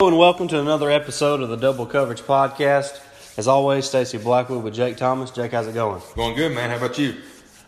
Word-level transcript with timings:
Hello 0.00 0.10
and 0.10 0.18
welcome 0.20 0.46
to 0.46 0.60
another 0.60 0.92
episode 0.92 1.40
of 1.40 1.48
the 1.48 1.56
Double 1.56 1.84
Coverage 1.84 2.20
Podcast. 2.20 3.00
As 3.36 3.48
always, 3.48 3.84
Stacy 3.84 4.16
Blackwood 4.16 4.62
with 4.62 4.72
Jake 4.72 4.96
Thomas. 4.96 5.32
Jake, 5.32 5.50
how's 5.50 5.66
it 5.66 5.74
going? 5.74 6.00
Going 6.14 6.36
good, 6.36 6.54
man. 6.54 6.70
How 6.70 6.76
about 6.76 7.00
you? 7.00 7.16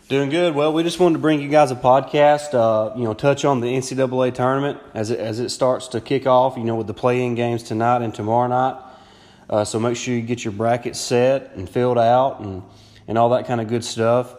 Doing 0.07 0.29
good. 0.29 0.55
Well, 0.55 0.71
we 0.71 0.81
just 0.81 0.97
wanted 0.97 1.15
to 1.15 1.19
bring 1.19 1.41
you 1.41 1.49
guys 1.49 1.71
a 1.71 1.75
podcast. 1.75 2.53
Uh, 2.53 2.95
you 2.97 3.03
know, 3.03 3.13
touch 3.13 3.43
on 3.43 3.59
the 3.59 3.67
NCAA 3.67 4.33
tournament 4.33 4.79
as 4.93 5.11
it 5.11 5.19
as 5.19 5.41
it 5.41 5.49
starts 5.49 5.89
to 5.89 5.99
kick 5.99 6.25
off. 6.25 6.55
You 6.55 6.63
know, 6.63 6.75
with 6.77 6.87
the 6.87 6.93
play-in 6.93 7.35
games 7.35 7.63
tonight 7.63 8.01
and 8.01 8.15
tomorrow 8.15 8.47
night. 8.47 8.81
Uh, 9.49 9.65
so 9.65 9.77
make 9.77 9.97
sure 9.97 10.13
you 10.13 10.21
get 10.21 10.45
your 10.45 10.53
brackets 10.53 11.01
set 11.01 11.51
and 11.55 11.69
filled 11.69 11.97
out 11.97 12.39
and 12.39 12.63
and 13.09 13.17
all 13.17 13.31
that 13.31 13.45
kind 13.45 13.59
of 13.59 13.67
good 13.67 13.83
stuff. 13.83 14.33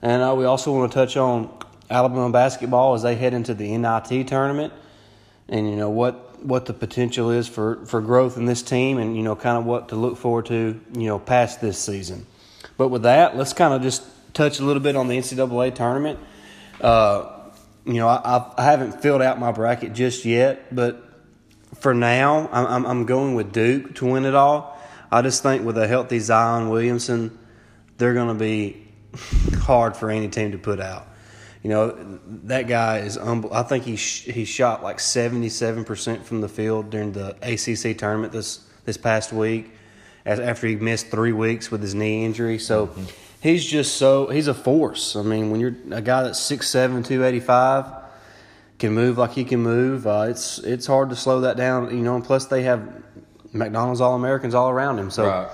And 0.00 0.22
uh, 0.22 0.32
we 0.38 0.44
also 0.44 0.72
want 0.72 0.92
to 0.92 0.94
touch 0.94 1.16
on 1.16 1.52
Alabama 1.90 2.30
basketball 2.30 2.94
as 2.94 3.02
they 3.02 3.16
head 3.16 3.34
into 3.34 3.52
the 3.52 3.76
NIT 3.76 4.28
tournament, 4.28 4.72
and 5.48 5.68
you 5.68 5.74
know 5.74 5.90
what 5.90 6.31
what 6.44 6.66
the 6.66 6.72
potential 6.72 7.30
is 7.30 7.48
for, 7.48 7.84
for 7.86 8.00
growth 8.00 8.36
in 8.36 8.46
this 8.46 8.62
team, 8.62 8.98
and 8.98 9.16
you 9.16 9.22
know 9.22 9.36
kind 9.36 9.58
of 9.58 9.64
what 9.64 9.88
to 9.90 9.96
look 9.96 10.16
forward 10.16 10.46
to 10.46 10.80
you 10.94 11.06
know 11.06 11.18
past 11.18 11.60
this 11.60 11.78
season. 11.78 12.26
But 12.76 12.88
with 12.88 13.02
that, 13.02 13.36
let's 13.36 13.52
kind 13.52 13.74
of 13.74 13.82
just 13.82 14.04
touch 14.34 14.58
a 14.58 14.64
little 14.64 14.82
bit 14.82 14.96
on 14.96 15.08
the 15.08 15.16
NCAA 15.16 15.74
tournament. 15.74 16.18
Uh, 16.80 17.42
you 17.84 17.94
know, 17.94 18.08
I, 18.08 18.52
I 18.56 18.64
haven't 18.64 19.02
filled 19.02 19.22
out 19.22 19.38
my 19.38 19.52
bracket 19.52 19.92
just 19.92 20.24
yet, 20.24 20.74
but 20.74 21.02
for 21.78 21.94
now, 21.94 22.48
I'm, 22.52 22.86
I'm 22.86 23.06
going 23.06 23.34
with 23.34 23.52
Duke 23.52 23.96
to 23.96 24.06
win 24.06 24.24
it 24.24 24.34
all. 24.34 24.78
I 25.10 25.22
just 25.22 25.42
think 25.42 25.64
with 25.64 25.76
a 25.76 25.88
healthy 25.88 26.18
Zion 26.18 26.68
Williamson, 26.68 27.38
they're 27.98 28.14
going 28.14 28.28
to 28.28 28.34
be 28.34 28.88
hard 29.58 29.96
for 29.96 30.10
any 30.10 30.28
team 30.28 30.52
to 30.52 30.58
put 30.58 30.80
out. 30.80 31.06
You 31.62 31.70
know, 31.70 32.18
that 32.44 32.66
guy 32.66 32.98
is 32.98 33.16
unbelievable. 33.16 33.54
I 33.56 33.62
think 33.62 33.84
he 33.84 33.96
sh- 33.96 34.24
he 34.24 34.44
shot 34.44 34.82
like 34.82 34.98
77% 34.98 36.24
from 36.24 36.40
the 36.40 36.48
field 36.48 36.90
during 36.90 37.12
the 37.12 37.36
ACC 37.42 37.96
tournament 37.96 38.32
this 38.32 38.66
this 38.84 38.96
past 38.96 39.32
week 39.32 39.70
after 40.26 40.66
he 40.66 40.76
missed 40.76 41.08
3 41.08 41.32
weeks 41.32 41.70
with 41.70 41.80
his 41.82 41.94
knee 41.94 42.24
injury. 42.24 42.58
So 42.58 42.88
mm-hmm. 42.88 43.04
he's 43.40 43.64
just 43.64 43.96
so 43.96 44.26
he's 44.26 44.48
a 44.48 44.54
force. 44.54 45.14
I 45.14 45.22
mean, 45.22 45.50
when 45.50 45.60
you're 45.60 45.76
a 45.92 46.02
guy 46.02 46.24
that's 46.24 46.40
6'7", 46.40 47.04
285 47.04 48.02
can 48.80 48.92
move 48.92 49.16
like 49.16 49.30
he 49.30 49.44
can 49.44 49.60
move, 49.60 50.08
uh, 50.08 50.26
it's 50.28 50.58
it's 50.58 50.86
hard 50.88 51.10
to 51.10 51.16
slow 51.16 51.42
that 51.42 51.56
down, 51.56 51.96
you 51.96 52.02
know, 52.02 52.16
and 52.16 52.24
plus 52.24 52.46
they 52.46 52.64
have 52.64 52.82
McDonald's 53.52 54.00
All-Americans 54.00 54.54
all 54.54 54.70
around 54.70 54.98
him. 54.98 55.08
So 55.12 55.26
right. 55.26 55.48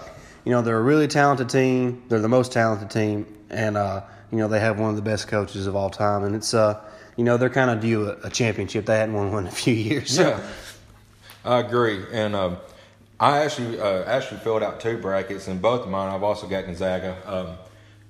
you 0.47 0.53
know, 0.53 0.63
they're 0.63 0.79
a 0.79 0.83
really 0.83 1.09
talented 1.09 1.51
team. 1.51 2.05
They're 2.09 2.23
the 2.23 2.29
most 2.29 2.53
talented 2.53 2.91
team 2.91 3.27
and 3.51 3.77
uh 3.77 4.03
you 4.31 4.39
know 4.39 4.49
they 4.49 4.61
have 4.61 4.79
one 4.79 4.91
of 4.91 4.97
the 4.97 5.03
best 5.03 5.29
coaches 5.29 5.67
of 5.67 5.77
all 5.77 5.91
time, 5.91 6.25
and 6.25 6.35
it's 6.35 6.55
uh 6.55 6.83
you 7.17 7.25
know 7.25 7.37
they're 7.37 7.51
kind 7.51 7.71
of 7.71 7.81
due 7.81 8.11
a, 8.11 8.17
a 8.25 8.31
championship. 8.31 8.87
They 8.87 8.99
hadn't 8.99 9.15
won 9.15 9.33
one 9.33 9.45
in 9.45 9.49
a 9.49 9.53
few 9.53 9.75
years. 9.75 10.17
Yeah, 10.17 10.41
I 11.45 11.61
agree, 11.61 12.05
and 12.13 12.35
um, 12.35 12.59
I 13.19 13.39
actually 13.45 13.81
uh, 13.81 14.05
actually 14.05 14.41
filled 14.41 14.63
out 14.63 14.81
two 14.81 14.99
brackets, 14.99 15.49
and 15.49 15.61
both 15.61 15.83
of 15.83 15.89
mine 15.89 16.15
I've 16.15 16.23
also 16.23 16.47
got 16.47 16.67
Gonzaga. 16.67 17.17
Um, 17.27 17.59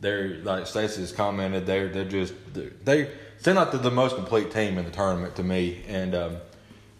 they're 0.00 0.36
like 0.44 0.66
Stacey's 0.66 1.12
commented, 1.12 1.66
they're 1.66 1.88
they're 1.88 2.04
just 2.04 2.34
they're, 2.52 2.70
they 2.84 3.10
seem 3.38 3.56
like 3.56 3.72
they're 3.72 3.80
the 3.80 3.90
most 3.90 4.16
complete 4.16 4.50
team 4.50 4.78
in 4.78 4.84
the 4.84 4.90
tournament 4.90 5.36
to 5.36 5.42
me, 5.42 5.82
and. 5.88 6.14
Um, 6.14 6.36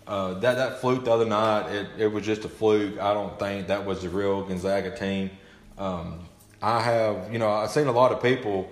uh, 0.06 0.32
that 0.38 0.54
that 0.54 0.80
fluke 0.80 1.04
the 1.04 1.10
other 1.10 1.26
night, 1.26 1.70
it, 1.70 1.86
it 1.98 2.06
was 2.06 2.24
just 2.24 2.42
a 2.46 2.48
fluke. 2.48 2.98
I 2.98 3.12
don't 3.12 3.38
think 3.38 3.66
that 3.66 3.84
was 3.84 4.00
the 4.00 4.08
real 4.08 4.42
Gonzaga 4.42 4.96
team. 4.96 5.30
Um, 5.76 6.20
I 6.62 6.80
have, 6.80 7.30
you 7.30 7.38
know, 7.38 7.50
I've 7.50 7.70
seen 7.70 7.88
a 7.88 7.92
lot 7.92 8.10
of 8.10 8.22
people 8.22 8.70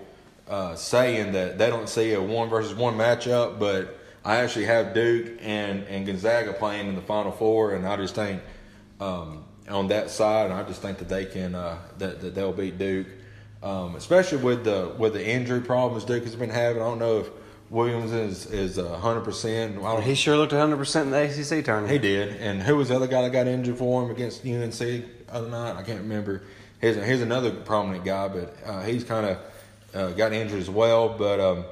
uh, 0.49 0.75
saying 0.77 1.33
that 1.33 1.59
they 1.59 1.69
don't 1.69 1.89
see 1.89 2.13
a 2.13 2.23
one 2.23 2.49
versus 2.49 2.75
one 2.75 2.95
matchup, 2.95 3.59
but 3.59 3.99
I 4.25 4.37
actually 4.37 4.67
have 4.67 4.95
Duke 4.95 5.39
and, 5.41 5.85
and 5.85 6.07
Gonzaga 6.07 6.53
playing 6.53 6.89
in 6.89 6.95
the 6.95 7.03
Final 7.03 7.33
Four, 7.33 7.75
and 7.75 7.87
I 7.87 7.97
just 7.97 8.15
think 8.15 8.43
um, 9.01 9.45
on 9.69 9.89
that 9.89 10.11
side, 10.11 10.51
I 10.51 10.63
just 10.65 10.83
think 10.83 10.99
that 10.99 11.09
they 11.09 11.27
can 11.27 11.55
uh, 11.55 11.79
that, 11.99 12.21
that 12.21 12.35
they'll 12.35 12.53
beat 12.53 12.79
Duke, 12.79 13.07
um, 13.63 13.97
especially 13.97 14.39
with 14.39 14.65
the 14.65 14.95
with 14.99 15.15
the 15.15 15.27
injury 15.27 15.61
problems 15.61 16.05
Duke 16.05 16.25
has 16.25 16.37
been 16.37 16.51
having. 16.51 16.83
I 16.83 16.87
don't 16.87 16.99
know 16.99 17.21
if 17.21 17.31
Williams 17.71 18.13
is 18.13 18.47
is 18.47 18.77
hundred 18.77 19.23
percent. 19.23 19.79
He 20.03 20.15
sure 20.15 20.37
looked 20.37 20.53
hundred 20.53 20.77
percent 20.77 21.07
in 21.07 21.11
the 21.13 21.23
ACC 21.23 21.65
tournament. 21.65 21.93
He 21.93 21.99
did. 21.99 22.37
And 22.37 22.63
who 22.63 22.77
was 22.77 22.89
the 22.89 22.97
other 22.97 23.09
guy 23.09 23.23
that 23.23 23.31
got 23.31 23.47
injured 23.49 23.79
for 23.79 24.05
him 24.05 24.11
against 24.11 24.47
UNC 24.47 25.05
other 25.29 25.49
night? 25.49 25.77
I 25.77 25.83
can't 25.83 26.01
remember. 26.01 26.43
Here's 26.81 26.97
here's 26.97 27.23
another 27.23 27.51
prominent 27.51 28.05
guy, 28.05 28.29
but 28.29 28.57
uh, 28.65 28.83
he's 28.83 29.03
kind 29.03 29.27
of 29.27 29.39
uh, 29.97 30.11
got 30.11 30.33
injured 30.33 30.61
as 30.61 30.71
well. 30.71 31.09
But 31.09 31.41
um, 31.41 31.65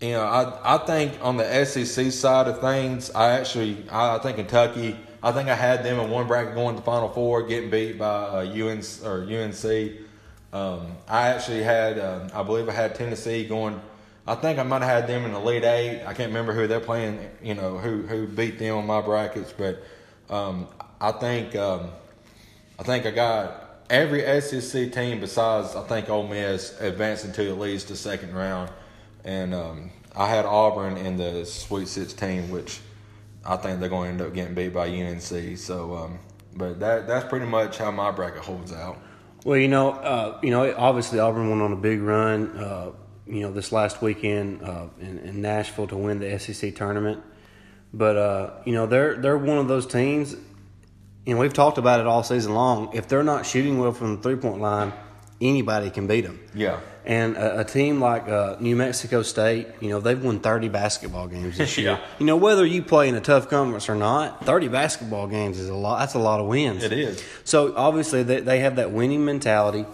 you 0.00 0.12
know, 0.12 0.22
I 0.22 0.76
I 0.76 0.78
think 0.78 1.18
on 1.22 1.36
the 1.36 1.64
SEC 1.64 2.10
side 2.12 2.48
of 2.48 2.60
things, 2.60 3.10
I 3.10 3.32
actually 3.32 3.84
I, 3.90 4.16
I 4.16 4.18
think 4.18 4.36
Kentucky. 4.36 4.96
I 5.22 5.32
think 5.32 5.48
I 5.48 5.54
had 5.54 5.82
them 5.82 5.98
in 6.00 6.10
one 6.10 6.26
bracket 6.26 6.54
going 6.54 6.74
to 6.74 6.80
the 6.80 6.84
Final 6.84 7.08
Four, 7.08 7.44
getting 7.44 7.70
beat 7.70 7.98
by 7.98 8.04
uh, 8.04 8.40
UNC 8.44 8.84
or 9.04 9.22
UNC. 9.22 9.92
Um, 10.52 10.98
I 11.08 11.28
actually 11.28 11.62
had, 11.62 11.98
um, 11.98 12.28
I 12.34 12.42
believe 12.42 12.68
I 12.68 12.72
had 12.72 12.94
Tennessee 12.94 13.46
going. 13.46 13.80
I 14.26 14.34
think 14.34 14.58
I 14.58 14.62
might 14.64 14.82
have 14.82 14.90
had 14.90 15.06
them 15.08 15.24
in 15.24 15.32
the 15.32 15.38
Elite 15.38 15.64
Eight. 15.64 16.04
I 16.04 16.12
can't 16.12 16.28
remember 16.28 16.52
who 16.52 16.66
they're 16.66 16.78
playing. 16.78 17.18
You 17.42 17.54
know 17.54 17.78
who 17.78 18.02
who 18.02 18.26
beat 18.26 18.58
them 18.58 18.76
on 18.76 18.86
my 18.86 19.00
brackets, 19.00 19.52
but 19.56 19.82
um, 20.28 20.68
I 21.00 21.12
think 21.12 21.56
um, 21.56 21.90
I 22.78 22.82
think 22.82 23.06
I 23.06 23.10
got 23.10 23.63
every 23.90 24.40
SEC 24.40 24.92
team 24.92 25.20
besides 25.20 25.74
I 25.74 25.82
think 25.86 26.08
Ole 26.08 26.26
Miss 26.26 26.78
advancing 26.80 27.32
to 27.32 27.48
at 27.50 27.58
least 27.58 27.88
the 27.88 27.96
second 27.96 28.34
round, 28.34 28.70
and 29.24 29.54
um, 29.54 29.90
I 30.14 30.28
had 30.28 30.44
Auburn 30.44 30.96
in 30.96 31.16
the 31.16 31.44
Sweet 31.44 31.88
16, 31.88 32.50
which 32.50 32.80
I 33.44 33.56
think 33.56 33.80
they're 33.80 33.88
going 33.88 34.06
to 34.06 34.12
end 34.12 34.22
up 34.22 34.34
getting 34.34 34.54
beat 34.54 34.72
by 34.72 34.88
UNC. 34.88 35.58
So, 35.58 35.96
um, 35.96 36.18
but 36.54 36.80
that 36.80 37.06
that's 37.06 37.28
pretty 37.28 37.46
much 37.46 37.78
how 37.78 37.90
my 37.90 38.10
bracket 38.10 38.42
holds 38.42 38.72
out. 38.72 38.98
Well, 39.44 39.58
you 39.58 39.68
know, 39.68 39.90
uh, 39.90 40.38
you 40.42 40.50
know, 40.50 40.74
obviously 40.76 41.18
Auburn 41.18 41.50
went 41.50 41.62
on 41.62 41.72
a 41.72 41.76
big 41.76 42.00
run. 42.00 42.56
Uh, 42.56 42.92
you 43.26 43.40
know, 43.40 43.52
this 43.52 43.72
last 43.72 44.02
weekend 44.02 44.62
uh, 44.62 44.86
in, 45.00 45.18
in, 45.20 45.40
Nashville 45.40 45.86
to 45.86 45.96
win 45.96 46.18
the 46.18 46.38
SEC 46.38 46.74
tournament. 46.74 47.22
But 47.92 48.16
uh, 48.16 48.50
you 48.64 48.72
know, 48.72 48.86
they're 48.86 49.16
they're 49.16 49.38
one 49.38 49.58
of 49.58 49.68
those 49.68 49.86
teams 49.86 50.36
and 51.26 51.38
we've 51.38 51.52
talked 51.52 51.78
about 51.78 52.00
it 52.00 52.06
all 52.06 52.22
season 52.22 52.54
long. 52.54 52.94
If 52.94 53.08
they're 53.08 53.22
not 53.22 53.46
shooting 53.46 53.78
well 53.78 53.92
from 53.92 54.16
the 54.16 54.22
three 54.22 54.36
point 54.36 54.60
line, 54.60 54.92
anybody 55.40 55.90
can 55.90 56.06
beat 56.06 56.22
them. 56.22 56.40
Yeah. 56.54 56.80
And 57.06 57.36
a, 57.36 57.60
a 57.60 57.64
team 57.64 58.00
like 58.00 58.28
uh, 58.28 58.56
New 58.60 58.76
Mexico 58.76 59.22
State, 59.22 59.68
you 59.80 59.90
know, 59.90 60.00
they've 60.00 60.22
won 60.22 60.40
30 60.40 60.68
basketball 60.70 61.28
games 61.28 61.58
this 61.58 61.76
year. 61.78 61.92
yeah. 61.92 62.06
You 62.18 62.24
know, 62.26 62.36
whether 62.36 62.64
you 62.64 62.82
play 62.82 63.08
in 63.08 63.14
a 63.14 63.20
tough 63.20 63.48
conference 63.50 63.88
or 63.88 63.94
not, 63.94 64.44
30 64.46 64.68
basketball 64.68 65.26
games 65.26 65.58
is 65.58 65.68
a 65.68 65.74
lot. 65.74 65.98
That's 65.98 66.14
a 66.14 66.18
lot 66.18 66.40
of 66.40 66.46
wins. 66.46 66.82
It 66.82 66.92
is. 66.92 67.22
So 67.44 67.74
obviously 67.76 68.22
they, 68.22 68.40
they 68.40 68.60
have 68.60 68.76
that 68.76 68.90
winning 68.90 69.24
mentality. 69.24 69.84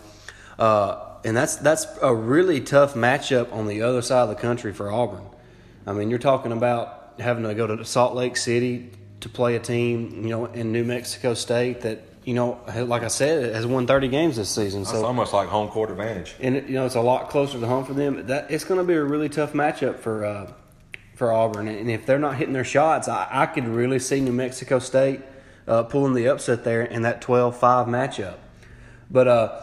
Uh, 0.58 1.06
and 1.24 1.36
that's 1.36 1.56
that's 1.56 1.86
a 2.00 2.14
really 2.14 2.60
tough 2.60 2.94
matchup 2.94 3.52
on 3.52 3.66
the 3.66 3.82
other 3.82 4.02
side 4.02 4.22
of 4.22 4.28
the 4.28 4.34
country 4.34 4.72
for 4.72 4.90
Auburn. 4.90 5.24
I 5.86 5.92
mean, 5.92 6.10
you're 6.10 6.18
talking 6.18 6.52
about 6.52 7.14
having 7.18 7.44
to 7.44 7.54
go 7.54 7.66
to 7.66 7.84
Salt 7.84 8.14
Lake 8.14 8.36
City, 8.36 8.90
to 9.20 9.28
play 9.28 9.56
a 9.56 9.60
team, 9.60 10.22
you 10.24 10.30
know, 10.30 10.46
in 10.46 10.72
New 10.72 10.84
Mexico 10.84 11.34
State 11.34 11.82
that 11.82 12.04
you 12.24 12.34
know, 12.34 12.60
like 12.86 13.02
I 13.02 13.08
said, 13.08 13.54
has 13.54 13.66
won 13.66 13.86
30 13.86 14.08
games 14.08 14.36
this 14.36 14.50
season. 14.50 14.80
That's 14.80 14.92
so 14.92 14.98
it's 14.98 15.04
almost 15.04 15.32
like 15.32 15.48
home 15.48 15.68
court 15.68 15.90
advantage. 15.90 16.34
And 16.40 16.54
you 16.68 16.74
know, 16.74 16.84
it's 16.84 16.94
a 16.94 17.00
lot 17.00 17.30
closer 17.30 17.58
to 17.58 17.66
home 17.66 17.84
for 17.84 17.94
them. 17.94 18.26
That 18.26 18.50
it's 18.50 18.64
going 18.64 18.78
to 18.78 18.84
be 18.86 18.94
a 18.94 19.02
really 19.02 19.28
tough 19.28 19.52
matchup 19.52 19.98
for 19.98 20.24
uh, 20.24 20.52
for 21.14 21.32
Auburn. 21.32 21.66
And 21.68 21.90
if 21.90 22.06
they're 22.06 22.18
not 22.18 22.36
hitting 22.36 22.52
their 22.52 22.64
shots, 22.64 23.08
I, 23.08 23.26
I 23.30 23.46
could 23.46 23.66
really 23.66 23.98
see 23.98 24.20
New 24.20 24.32
Mexico 24.32 24.78
State 24.78 25.20
uh, 25.66 25.82
pulling 25.84 26.14
the 26.14 26.28
upset 26.28 26.64
there 26.64 26.82
in 26.82 27.02
that 27.02 27.20
12-5 27.20 27.86
matchup. 27.88 28.36
But 29.10 29.28
uh, 29.28 29.60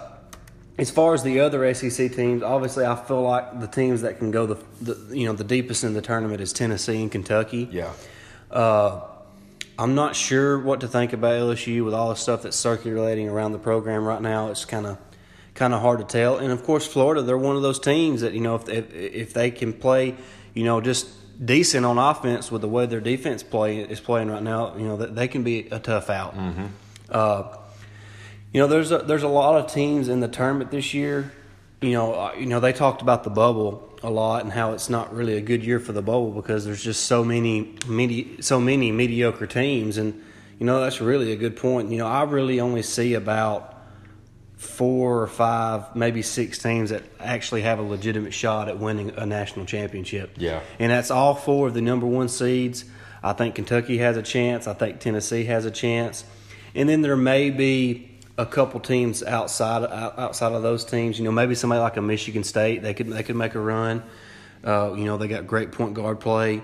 as 0.78 0.92
far 0.92 1.14
as 1.14 1.24
the 1.24 1.40
other 1.40 1.74
SEC 1.74 2.14
teams, 2.14 2.44
obviously, 2.44 2.86
I 2.86 2.96
feel 2.96 3.22
like 3.22 3.60
the 3.60 3.68
teams 3.68 4.02
that 4.02 4.20
can 4.20 4.32
go 4.32 4.46
the, 4.46 4.58
the 4.82 5.18
you 5.18 5.26
know 5.26 5.34
the 5.34 5.44
deepest 5.44 5.84
in 5.84 5.94
the 5.94 6.02
tournament 6.02 6.42
is 6.42 6.54
Tennessee 6.54 7.02
and 7.02 7.12
Kentucky. 7.12 7.68
Yeah. 7.72 7.94
I'm 9.80 9.94
not 9.94 10.16
sure 10.16 10.60
what 10.60 10.82
to 10.82 10.88
think 10.88 11.14
about 11.14 11.34
LSU 11.34 11.86
with 11.86 11.94
all 11.94 12.10
the 12.10 12.16
stuff 12.16 12.44
that's 12.44 12.58
circulating 12.58 13.30
around 13.30 13.52
the 13.52 13.60
program 13.60 14.04
right 14.04 14.22
now. 14.22 14.50
It's 14.50 14.66
kind 14.66 14.86
of 14.86 14.98
kind 15.54 15.74
of 15.74 15.82
hard 15.82 16.00
to 16.00 16.06
tell. 16.06 16.38
And 16.38 16.52
of 16.52 16.64
course, 16.64 16.88
Florida, 16.88 17.22
they're 17.22 17.38
one 17.38 17.56
of 17.56 17.62
those 17.62 17.80
teams 17.80 18.22
that 18.22 18.34
you 18.34 18.42
know 18.42 18.56
if 18.56 18.70
if, 18.70 18.94
if 18.94 19.34
they 19.34 19.52
can 19.52 19.74
play, 19.74 20.16
you 20.54 20.64
know, 20.64 20.82
just 20.82 21.08
decent 21.44 21.86
on 21.86 21.98
offense 22.00 22.52
with 22.52 22.62
the 22.62 22.68
way 22.68 22.86
their 22.88 23.02
defense 23.02 23.44
play 23.44 23.80
is 23.80 24.00
playing 24.00 24.30
right 24.30 24.42
now, 24.42 24.76
you 24.76 24.86
know, 24.86 24.98
that 24.98 25.16
they 25.16 25.28
can 25.28 25.44
be 25.44 25.68
a 25.70 25.80
tough 25.80 26.10
out. 26.10 26.36
Mm-hmm. 26.36 26.66
Uh, 27.10 27.58
you 28.52 28.62
know, 28.62 28.68
there's 28.68 28.92
a, 28.92 29.00
there's 29.00 29.24
a 29.24 29.28
lot 29.28 29.60
of 29.60 29.72
teams 29.72 30.10
in 30.10 30.20
the 30.20 30.28
tournament 30.28 30.72
this 30.72 30.94
year. 30.94 31.32
You 31.82 31.92
know, 31.92 32.14
uh, 32.14 32.34
you 32.36 32.48
know 32.48 32.60
they 32.60 32.74
talked 32.74 33.04
about 33.04 33.24
the 33.24 33.30
bubble 33.30 33.87
a 34.04 34.10
lot 34.10 34.44
and 34.44 34.52
how 34.52 34.74
it's 34.74 34.90
not 34.90 35.14
really 35.14 35.36
a 35.36 35.42
good 35.42 35.64
year 35.64 35.80
for 35.80 35.92
the 35.92 36.02
bowl 36.02 36.32
because 36.32 36.66
there's 36.66 36.84
just 36.84 37.06
so 37.06 37.24
many 37.24 37.76
medi- 37.88 38.42
so 38.42 38.60
many 38.60 38.92
mediocre 38.92 39.48
teams 39.48 39.98
and 39.98 40.24
you 40.60 40.66
know 40.66 40.82
that's 40.82 41.02
really 41.02 41.32
a 41.32 41.36
good 41.36 41.56
point. 41.56 41.92
You 41.92 42.00
know, 42.00 42.08
I 42.08 42.24
really 42.24 42.60
only 42.60 42.82
see 42.82 43.14
about 43.14 43.76
four 44.56 45.22
or 45.22 45.28
five, 45.28 45.96
maybe 45.96 46.24
six 46.24 46.58
teams 46.58 46.90
that 46.90 47.04
actually 47.20 47.62
have 47.62 47.78
a 47.78 47.84
legitimate 47.84 48.34
shot 48.34 48.68
at 48.68 48.80
winning 48.80 49.12
a 49.16 49.26
national 49.26 49.66
championship. 49.66 50.32
Yeah. 50.38 50.62
And 50.80 50.92
that's 50.92 51.12
all 51.12 51.36
four 51.36 51.68
of 51.68 51.76
the 51.76 51.82
number 51.82 52.08
one 52.08 52.28
seeds. 52.28 52.86
I 53.22 53.34
think 53.34 53.56
Kentucky 53.56 54.00
has 54.00 54.18
a 54.18 54.24
chance. 54.24 54.68
I 54.68 54.74
think 54.74 55.00
Tennessee 55.00 55.46
has 55.46 55.66
a 55.66 55.72
chance, 55.72 56.24
and 56.74 56.88
then 56.90 57.02
there 57.02 57.18
may 57.18 57.50
be 57.50 58.07
a 58.38 58.46
couple 58.46 58.80
teams 58.80 59.24
outside 59.24 59.84
outside 60.18 60.52
of 60.54 60.62
those 60.62 60.86
teams. 60.86 61.18
You 61.18 61.26
know, 61.26 61.32
maybe 61.32 61.56
somebody 61.56 61.80
like 61.82 61.98
a 61.98 62.02
Michigan 62.02 62.44
State 62.44 62.82
they 62.84 62.94
could 62.94 63.08
they 63.08 63.24
could 63.24 63.36
make 63.36 63.56
a 63.56 63.60
run. 63.60 64.04
Uh, 64.64 64.94
you 64.98 65.06
know, 65.06 65.18
they 65.18 65.28
got 65.28 65.48
great 65.48 65.72
point 65.72 65.94
guard 65.94 66.20
play, 66.20 66.62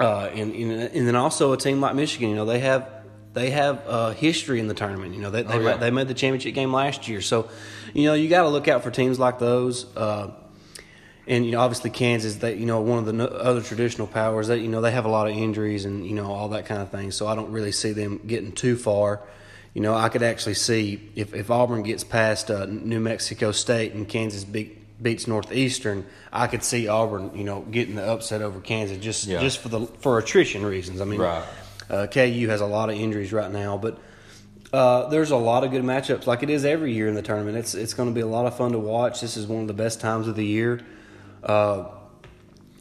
uh, 0.00 0.28
and, 0.32 0.52
and 0.54 0.72
and 0.72 1.06
then 1.08 1.16
also 1.16 1.52
a 1.52 1.56
team 1.56 1.80
like 1.80 1.94
Michigan. 1.94 2.28
You 2.30 2.36
know, 2.36 2.44
they 2.46 2.60
have 2.60 2.88
they 3.34 3.50
have 3.50 3.82
uh, 3.86 4.10
history 4.10 4.60
in 4.60 4.68
the 4.68 4.74
tournament. 4.74 5.14
You 5.14 5.20
know, 5.22 5.30
they 5.30 5.42
they, 5.42 5.54
Oh, 5.54 5.60
yeah. 5.60 5.76
they 5.76 5.90
made 5.90 6.08
the 6.08 6.14
championship 6.14 6.54
game 6.54 6.72
last 6.72 7.08
year, 7.08 7.20
so 7.20 7.48
you 7.92 8.04
know 8.04 8.14
you 8.14 8.28
got 8.28 8.42
to 8.42 8.48
look 8.48 8.68
out 8.68 8.82
for 8.82 8.90
teams 8.90 9.18
like 9.18 9.38
those. 9.38 9.86
Uh, 9.96 10.30
and 11.26 11.46
you 11.46 11.52
know, 11.52 11.60
obviously 11.60 11.90
Kansas, 11.90 12.36
they 12.36 12.54
you 12.56 12.66
know 12.66 12.80
one 12.80 12.98
of 12.98 13.06
the 13.06 13.12
no- 13.12 13.26
other 13.26 13.62
traditional 13.62 14.06
powers. 14.06 14.48
That 14.48 14.58
you 14.60 14.68
know 14.68 14.80
they 14.80 14.90
have 14.92 15.04
a 15.04 15.10
lot 15.10 15.28
of 15.28 15.36
injuries 15.36 15.84
and 15.84 16.06
you 16.06 16.14
know 16.14 16.30
all 16.30 16.48
that 16.50 16.66
kind 16.66 16.82
of 16.82 16.90
thing. 16.90 17.10
So 17.10 17.26
I 17.26 17.34
don't 17.34 17.50
really 17.52 17.72
see 17.72 17.92
them 17.92 18.20
getting 18.26 18.52
too 18.52 18.76
far. 18.76 19.20
You 19.74 19.80
know, 19.82 19.94
I 19.94 20.08
could 20.08 20.22
actually 20.22 20.54
see 20.54 21.10
if, 21.16 21.34
if 21.34 21.50
Auburn 21.50 21.82
gets 21.82 22.04
past 22.04 22.50
uh, 22.50 22.64
New 22.66 23.00
Mexico 23.00 23.50
State 23.50 23.92
and 23.92 24.08
Kansas 24.08 24.44
beat, 24.44 25.02
beats 25.02 25.26
Northeastern, 25.26 26.06
I 26.32 26.46
could 26.46 26.62
see 26.62 26.86
Auburn, 26.86 27.32
you 27.34 27.42
know, 27.42 27.62
getting 27.62 27.96
the 27.96 28.04
upset 28.08 28.40
over 28.40 28.60
Kansas 28.60 28.98
just 28.98 29.26
Yeah. 29.26 29.40
just 29.40 29.58
for 29.58 29.68
the 29.68 29.86
for 29.98 30.18
attrition 30.18 30.64
reasons. 30.64 31.00
I 31.00 31.04
mean, 31.04 31.20
Right. 31.20 31.42
uh, 31.90 32.06
KU 32.06 32.48
has 32.48 32.60
a 32.60 32.66
lot 32.66 32.88
of 32.88 32.94
injuries 32.96 33.32
right 33.32 33.50
now, 33.50 33.76
but 33.76 33.98
uh, 34.72 35.08
there's 35.08 35.32
a 35.32 35.36
lot 35.36 35.64
of 35.64 35.70
good 35.72 35.82
matchups, 35.82 36.26
like 36.26 36.42
it 36.44 36.50
is 36.50 36.64
every 36.64 36.92
year 36.92 37.08
in 37.08 37.14
the 37.14 37.22
tournament. 37.22 37.56
It's 37.56 37.74
it's 37.74 37.94
going 37.94 38.08
to 38.08 38.14
be 38.14 38.20
a 38.20 38.26
lot 38.26 38.46
of 38.46 38.56
fun 38.56 38.70
to 38.72 38.78
watch. 38.78 39.20
This 39.20 39.36
is 39.36 39.46
one 39.48 39.62
of 39.62 39.66
the 39.68 39.74
best 39.74 40.00
times 40.00 40.28
of 40.28 40.36
the 40.36 40.46
year. 40.46 40.80
Uh, 41.42 41.86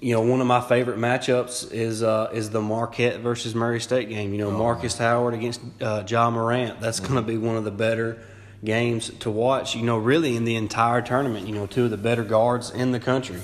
you 0.04 0.14
know, 0.14 0.20
one 0.20 0.42
of 0.42 0.48
my 0.48 0.60
favorite 0.60 0.98
matchups 1.00 1.72
is 1.72 2.04
uh, 2.04 2.30
is 2.34 2.50
the 2.50 2.62
Marquette 2.62 3.22
versus 3.22 3.56
Murray 3.56 3.80
State 3.80 4.10
game. 4.10 4.34
You 4.34 4.40
know, 4.40 4.52
Marcus 4.52 4.98
Howard 4.98 5.34
against 5.34 5.62
uh, 5.80 6.04
Ja 6.06 6.30
Morant. 6.30 6.82
That's 6.82 7.00
going 7.00 7.16
to 7.16 7.22
be 7.22 7.38
one 7.38 7.56
of 7.56 7.64
the 7.64 7.72
better 7.72 8.22
games 8.66 9.12
to 9.20 9.32
watch. 9.32 9.76
You 9.76 9.84
know, 9.84 9.98
really 9.98 10.36
in 10.36 10.44
the 10.44 10.58
entire 10.58 11.02
tournament. 11.02 11.48
You 11.48 11.56
know, 11.56 11.68
two 11.68 11.86
of 11.86 11.90
the 11.90 11.98
better 11.98 12.26
guards 12.26 12.70
in 12.70 12.92
the 12.92 13.00
country. 13.00 13.40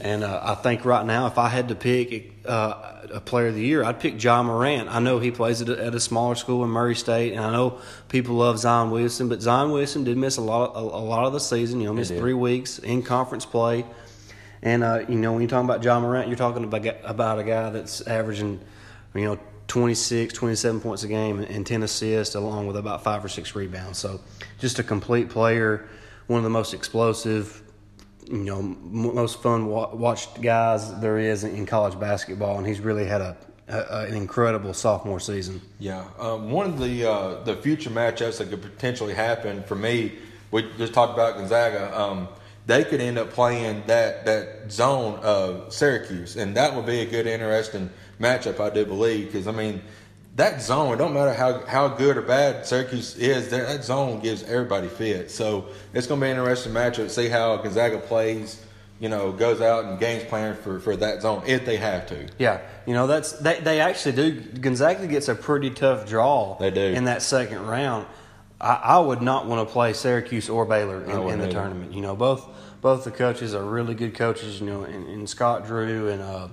And 0.00 0.24
uh, 0.24 0.40
I 0.42 0.56
think 0.56 0.84
right 0.84 1.06
now, 1.06 1.28
if 1.28 1.38
I 1.38 1.48
had 1.48 1.68
to 1.68 1.76
pick 1.76 2.34
uh, 2.44 3.06
a 3.12 3.20
player 3.20 3.46
of 3.46 3.54
the 3.54 3.64
year, 3.64 3.84
I'd 3.84 4.00
pick 4.00 4.20
Ja 4.22 4.42
Morant. 4.42 4.88
I 4.88 4.98
know 4.98 5.20
he 5.20 5.30
plays 5.30 5.62
at 5.62 5.68
a, 5.68 5.80
at 5.80 5.94
a 5.94 6.00
smaller 6.00 6.34
school 6.34 6.64
in 6.64 6.70
Murray 6.70 6.96
State, 6.96 7.34
and 7.34 7.40
I 7.40 7.52
know 7.52 7.78
people 8.08 8.34
love 8.34 8.58
Zion 8.58 8.90
Williamson, 8.90 9.28
but 9.28 9.40
Zion 9.40 9.70
Williamson 9.70 10.02
did 10.02 10.16
miss 10.16 10.38
a 10.38 10.40
lot, 10.40 10.72
a, 10.74 10.80
a 10.80 11.04
lot 11.06 11.24
of 11.24 11.32
the 11.32 11.38
season. 11.38 11.80
You 11.80 11.86
know, 11.86 11.92
missed 11.92 12.14
three 12.14 12.34
weeks 12.34 12.80
in 12.80 13.04
conference 13.04 13.46
play. 13.46 13.84
And 14.64 14.82
uh, 14.82 15.04
you 15.08 15.16
know, 15.16 15.32
when 15.32 15.42
you're 15.42 15.50
talking 15.50 15.68
about 15.68 15.84
Ja 15.84 16.00
Morant, 16.00 16.26
you're 16.26 16.38
talking 16.38 16.64
about 16.64 16.86
about 17.04 17.38
a 17.38 17.44
guy 17.44 17.68
that's 17.68 18.00
averaging, 18.00 18.60
you 19.14 19.24
know, 19.24 19.38
26, 19.68 20.32
27 20.32 20.80
points 20.80 21.04
a 21.04 21.08
game 21.08 21.38
and, 21.38 21.48
and 21.48 21.66
10 21.66 21.82
assists, 21.82 22.34
along 22.34 22.66
with 22.66 22.76
about 22.76 23.04
five 23.04 23.22
or 23.22 23.28
six 23.28 23.54
rebounds. 23.54 23.98
So, 23.98 24.20
just 24.58 24.78
a 24.78 24.82
complete 24.82 25.28
player, 25.28 25.86
one 26.28 26.38
of 26.38 26.44
the 26.44 26.50
most 26.50 26.72
explosive, 26.72 27.62
you 28.26 28.38
know, 28.38 28.62
most 28.62 29.42
fun 29.42 29.66
wa- 29.66 29.94
watched 29.94 30.40
guys 30.40 30.98
there 30.98 31.18
is 31.18 31.44
in 31.44 31.66
college 31.66 32.00
basketball, 32.00 32.56
and 32.56 32.66
he's 32.66 32.80
really 32.80 33.04
had 33.04 33.20
a, 33.20 33.36
a 33.68 34.06
an 34.06 34.14
incredible 34.14 34.72
sophomore 34.72 35.20
season. 35.20 35.60
Yeah, 35.78 36.06
um, 36.18 36.50
one 36.50 36.66
of 36.66 36.78
the 36.78 37.10
uh, 37.10 37.42
the 37.44 37.56
future 37.56 37.90
matchups 37.90 38.38
that 38.38 38.48
could 38.48 38.62
potentially 38.62 39.12
happen 39.12 39.62
for 39.64 39.74
me, 39.74 40.12
we 40.50 40.62
just 40.78 40.94
talked 40.94 41.12
about 41.12 41.36
Gonzaga. 41.36 42.00
Um, 42.00 42.28
they 42.66 42.84
could 42.84 43.00
end 43.00 43.18
up 43.18 43.30
playing 43.30 43.82
that 43.86 44.24
that 44.24 44.70
zone 44.72 45.18
of 45.22 45.72
Syracuse, 45.72 46.36
and 46.36 46.56
that 46.56 46.74
would 46.74 46.86
be 46.86 47.00
a 47.00 47.06
good, 47.06 47.26
interesting 47.26 47.90
matchup. 48.20 48.60
I 48.60 48.70
do 48.70 48.84
believe 48.84 49.26
because 49.26 49.46
I 49.46 49.52
mean 49.52 49.82
that 50.36 50.62
zone. 50.62 50.94
It 50.94 50.96
don't 50.96 51.14
matter 51.14 51.34
how 51.34 51.64
how 51.66 51.88
good 51.88 52.16
or 52.16 52.22
bad 52.22 52.66
Syracuse 52.66 53.16
is. 53.16 53.50
That, 53.50 53.68
that 53.68 53.84
zone 53.84 54.20
gives 54.20 54.42
everybody 54.44 54.88
fit. 54.88 55.30
So 55.30 55.66
it's 55.92 56.06
going 56.06 56.20
to 56.20 56.26
be 56.26 56.30
an 56.30 56.38
interesting 56.38 56.72
matchup. 56.72 57.10
See 57.10 57.28
how 57.28 57.56
Gonzaga 57.58 57.98
plays. 57.98 58.60
You 59.00 59.08
know, 59.08 59.32
goes 59.32 59.60
out 59.60 59.84
and 59.84 59.98
games 59.98 60.24
plan 60.24 60.56
for 60.56 60.78
for 60.78 60.96
that 60.96 61.20
zone 61.20 61.42
if 61.46 61.66
they 61.66 61.76
have 61.76 62.06
to. 62.06 62.28
Yeah, 62.38 62.60
you 62.86 62.94
know 62.94 63.06
that's 63.06 63.32
they 63.32 63.60
they 63.60 63.80
actually 63.80 64.12
do. 64.12 64.40
Gonzaga 64.40 65.06
gets 65.06 65.28
a 65.28 65.34
pretty 65.34 65.70
tough 65.70 66.08
draw. 66.08 66.56
They 66.58 66.70
do. 66.70 66.80
in 66.80 67.04
that 67.04 67.20
second 67.20 67.66
round. 67.66 68.06
I, 68.64 68.80
I 68.82 68.98
would 68.98 69.20
not 69.20 69.46
want 69.46 69.66
to 69.66 69.70
play 69.72 69.92
Syracuse 69.92 70.48
or 70.48 70.64
Baylor 70.64 71.04
in, 71.04 71.10
in 71.10 71.38
the 71.38 71.44
either. 71.44 71.52
tournament. 71.52 71.92
You 71.92 72.00
know, 72.00 72.16
both 72.16 72.48
both 72.80 73.04
the 73.04 73.10
coaches 73.10 73.54
are 73.54 73.64
really 73.64 73.94
good 73.94 74.14
coaches. 74.14 74.60
You 74.60 74.66
know, 74.66 74.82
and, 74.84 75.06
and 75.06 75.28
Scott 75.28 75.66
Drew 75.66 76.08
and 76.08 76.22
uh, 76.22 76.48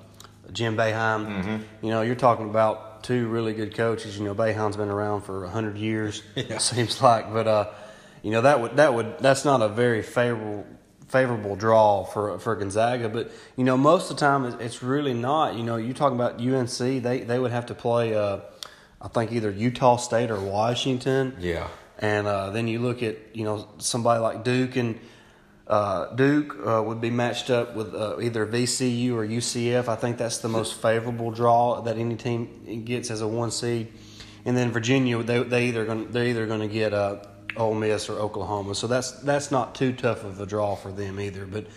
Jim 0.52 0.76
Boeheim. 0.76 1.26
Mm-hmm. 1.26 1.58
You 1.86 1.92
know, 1.92 2.02
you're 2.02 2.16
talking 2.16 2.50
about 2.50 3.04
two 3.04 3.28
really 3.30 3.54
good 3.54 3.74
coaches. 3.76 4.18
You 4.18 4.26
know, 4.26 4.36
Boeheim's 4.36 4.76
been 4.76 4.90
around 4.90 5.22
for 5.22 5.48
hundred 5.48 5.78
years. 5.78 6.22
Yeah. 6.36 6.56
It 6.56 6.62
seems 6.62 7.02
like, 7.02 7.32
but 7.32 7.48
uh, 7.48 7.70
you 8.24 8.32
know 8.32 8.42
that 8.42 8.60
would 8.60 8.76
that 8.76 8.94
would 8.94 9.20
that's 9.20 9.46
not 9.46 9.62
a 9.62 9.70
very 9.70 10.02
favorable 10.02 10.66
favorable 11.08 11.56
draw 11.56 12.04
for 12.04 12.40
for 12.40 12.56
Gonzaga. 12.56 13.08
But 13.08 13.32
you 13.56 13.64
know, 13.64 13.78
most 13.78 14.12
of 14.12 14.18
the 14.18 14.20
time 14.20 14.46
it's, 14.46 14.58
it's 14.60 14.84
really 14.84 15.14
not. 15.14 15.56
You 15.56 15.64
know, 15.64 15.78
you 15.78 15.94
talking 15.94 16.20
about 16.20 16.42
UNC, 16.42 17.04
they 17.04 17.22
they 17.22 17.40
would 17.40 17.52
have 17.52 17.68
to 17.68 17.74
play. 17.74 18.16
Uh, 18.16 18.40
I 19.02 19.08
think 19.08 19.32
either 19.32 19.50
Utah 19.50 19.96
State 19.96 20.30
or 20.30 20.40
Washington. 20.40 21.36
Yeah. 21.40 21.68
And 22.02 22.26
uh, 22.28 22.50
then 22.50 22.68
you 22.68 22.80
look 22.80 23.04
at 23.04 23.18
you 23.34 23.44
know 23.44 23.68
somebody 23.78 24.20
like 24.20 24.44
Duke 24.44 24.76
and 24.76 25.00
uh, 25.68 26.14
Duke 26.16 26.58
uh, 26.66 26.82
would 26.84 27.00
be 27.00 27.12
matched 27.12 27.50
up 27.50 27.76
with 27.76 27.94
uh, 27.94 28.20
either 28.20 28.46
VCU 28.46 29.14
or 29.14 29.26
UCF. 29.26 29.88
I 29.88 29.96
think 29.96 30.18
that's 30.18 30.40
the 30.40 30.50
most 30.50 30.74
favorable 30.82 31.32
draw 31.32 31.82
that 31.82 31.98
any 31.98 32.16
team 32.16 32.84
gets 32.86 33.12
as 33.12 33.22
a 33.22 33.28
one 33.28 33.52
seed. 33.52 33.94
And 34.44 34.58
then 34.58 34.72
Virginia, 34.72 35.22
they 35.22 35.44
they 35.44 35.68
either 35.68 35.86
going 35.86 36.12
they're 36.12 36.26
either 36.26 36.48
going 36.48 36.62
to 36.62 36.68
get 36.68 36.94
uh, 36.94 37.18
Ole 37.56 37.76
Miss 37.76 38.10
or 38.10 38.18
Oklahoma. 38.20 38.74
So 38.74 38.88
that's 38.88 39.12
that's 39.12 39.52
not 39.52 39.76
too 39.76 39.94
tough 39.94 40.24
of 40.24 40.42
a 40.42 40.46
draw 40.48 40.76
for 40.76 40.92
them 40.92 41.20
either. 41.20 41.46
But 41.46 41.68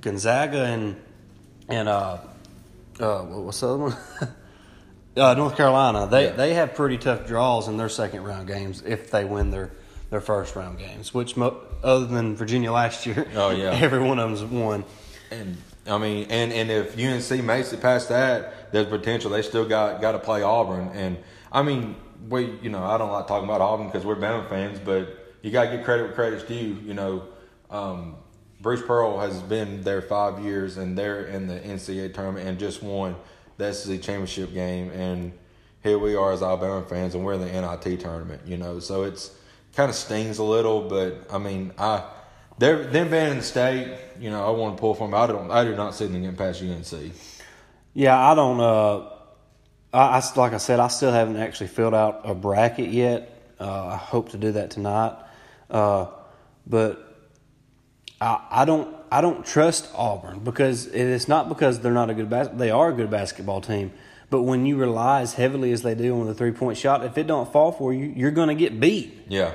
Gonzaga 0.00 0.64
and 0.64 0.96
and 1.68 1.88
uh, 1.88 2.18
uh, 3.00 3.22
what- 3.22 3.42
what's 3.44 3.60
the 3.60 3.68
other 3.68 3.78
one? 3.78 3.96
uh, 5.16 5.34
North 5.34 5.56
Carolina. 5.56 6.06
They 6.06 6.24
Yeah. 6.26 6.30
they 6.32 6.54
have 6.54 6.74
pretty 6.74 6.98
tough 6.98 7.26
draws 7.26 7.68
in 7.68 7.76
their 7.76 7.88
second 7.88 8.24
round 8.24 8.46
games 8.48 8.82
if 8.86 9.10
they 9.10 9.24
win 9.24 9.50
their 9.50 9.70
their 10.10 10.20
first 10.20 10.54
round 10.56 10.78
games. 10.78 11.12
Which 11.14 11.36
mo- 11.36 11.56
other 11.82 12.06
than 12.06 12.36
Virginia 12.36 12.72
last 12.72 13.06
year, 13.06 13.26
Oh, 13.34 13.50
yeah. 13.50 13.70
every 13.80 14.00
one 14.00 14.18
of 14.18 14.28
them's 14.30 14.44
won. 14.44 14.84
And 15.30 15.56
I 15.86 15.98
mean, 15.98 16.26
and, 16.30 16.52
and 16.52 16.70
if 16.70 16.98
UNC 16.98 17.44
makes 17.44 17.72
it 17.72 17.80
past 17.82 18.08
that, 18.08 18.72
there's 18.72 18.86
potential. 18.86 19.30
They 19.30 19.42
still 19.42 19.66
got 19.68 20.00
got 20.00 20.12
to 20.12 20.18
play 20.18 20.42
Auburn. 20.42 20.90
And 20.94 21.18
I 21.52 21.62
mean, 21.62 21.96
we 22.28 22.58
you 22.62 22.70
know 22.70 22.82
I 22.82 22.96
don't 22.98 23.12
like 23.12 23.26
talking 23.26 23.44
about 23.48 23.60
Auburn 23.60 23.86
because 23.86 24.04
we're 24.04 24.16
Bama 24.16 24.48
fans, 24.48 24.78
but 24.78 25.18
you 25.42 25.50
got 25.50 25.64
to 25.70 25.76
give 25.76 25.84
credit 25.84 26.04
where 26.04 26.12
credit's 26.12 26.44
due. 26.44 26.78
You 26.84 26.94
know, 26.94 27.22
um, 27.70 28.16
Bruce 28.60 28.80
Pearl 28.82 29.18
has 29.20 29.40
been 29.42 29.82
there 29.82 30.00
five 30.00 30.42
years, 30.42 30.78
and 30.78 30.96
they're 30.96 31.24
in 31.26 31.46
the 31.48 31.58
NCAA 31.60 32.14
tournament 32.14 32.48
and 32.48 32.58
just 32.58 32.82
won 32.82 33.14
the 33.56 33.72
SEC 33.72 34.00
championship 34.02 34.52
game. 34.52 34.90
And 34.90 35.32
here 35.82 35.98
we 35.98 36.16
are 36.16 36.32
as 36.32 36.42
Alabama 36.42 36.82
fans, 36.82 37.14
and 37.14 37.24
we're 37.24 37.34
in 37.34 37.40
the 37.40 37.46
NIT 37.46 38.00
tournament. 38.00 38.42
You 38.46 38.56
know, 38.56 38.80
so 38.80 39.04
it's 39.04 39.30
kind 39.74 39.90
of 39.90 39.96
stings 39.96 40.38
a 40.38 40.44
little, 40.44 40.88
but 40.88 41.26
I 41.30 41.38
mean, 41.38 41.72
I 41.78 42.04
they're 42.58 42.84
them 42.84 43.10
being 43.10 43.30
in 43.32 43.36
the 43.38 43.42
state. 43.42 43.96
You 44.20 44.30
know, 44.30 44.46
I 44.46 44.50
want 44.50 44.76
to 44.76 44.80
pull 44.80 44.94
from. 44.94 45.12
'em. 45.12 45.14
I 45.14 45.26
don't. 45.26 45.50
I 45.50 45.64
do 45.64 45.74
not 45.74 45.94
see 45.94 46.06
them 46.06 46.22
getting 46.22 46.36
past 46.36 46.62
UNC. 46.62 47.12
Yeah, 47.92 48.18
I 48.18 48.34
don't. 48.34 48.60
Uh, 48.60 49.08
I, 49.92 50.18
I 50.18 50.22
like 50.36 50.52
I 50.52 50.58
said, 50.58 50.80
I 50.80 50.88
still 50.88 51.12
haven't 51.12 51.36
actually 51.36 51.68
filled 51.68 51.94
out 51.94 52.22
a 52.24 52.34
bracket 52.34 52.90
yet. 52.90 53.30
Uh, 53.60 53.86
I 53.86 53.96
hope 53.96 54.30
to 54.30 54.38
do 54.38 54.52
that 54.52 54.70
tonight. 54.70 55.16
Uh, 55.70 56.06
but 56.66 57.28
I, 58.20 58.46
I 58.50 58.64
don't. 58.64 58.94
I 59.14 59.20
don't 59.20 59.46
trust 59.46 59.88
Auburn 59.94 60.40
because 60.40 60.88
it 60.88 60.96
is 60.96 61.28
not 61.28 61.48
because 61.48 61.78
they're 61.78 61.92
not 61.92 62.10
a 62.10 62.14
good 62.14 62.28
bas- 62.28 62.48
They 62.52 62.72
are 62.72 62.88
a 62.88 62.92
good 62.92 63.10
basketball 63.10 63.60
team. 63.60 63.92
But 64.28 64.42
when 64.42 64.66
you 64.66 64.76
rely 64.76 65.20
as 65.20 65.34
heavily 65.34 65.70
as 65.70 65.82
they 65.82 65.94
do 65.94 66.18
on 66.20 66.26
the 66.26 66.34
three 66.34 66.50
point 66.50 66.76
shot, 66.76 67.04
if 67.04 67.16
it 67.16 67.28
don't 67.28 67.52
fall 67.52 67.70
for 67.70 67.92
you, 67.92 68.12
you're 68.16 68.32
going 68.32 68.48
to 68.48 68.56
get 68.56 68.80
beat. 68.80 69.26
Yeah, 69.28 69.52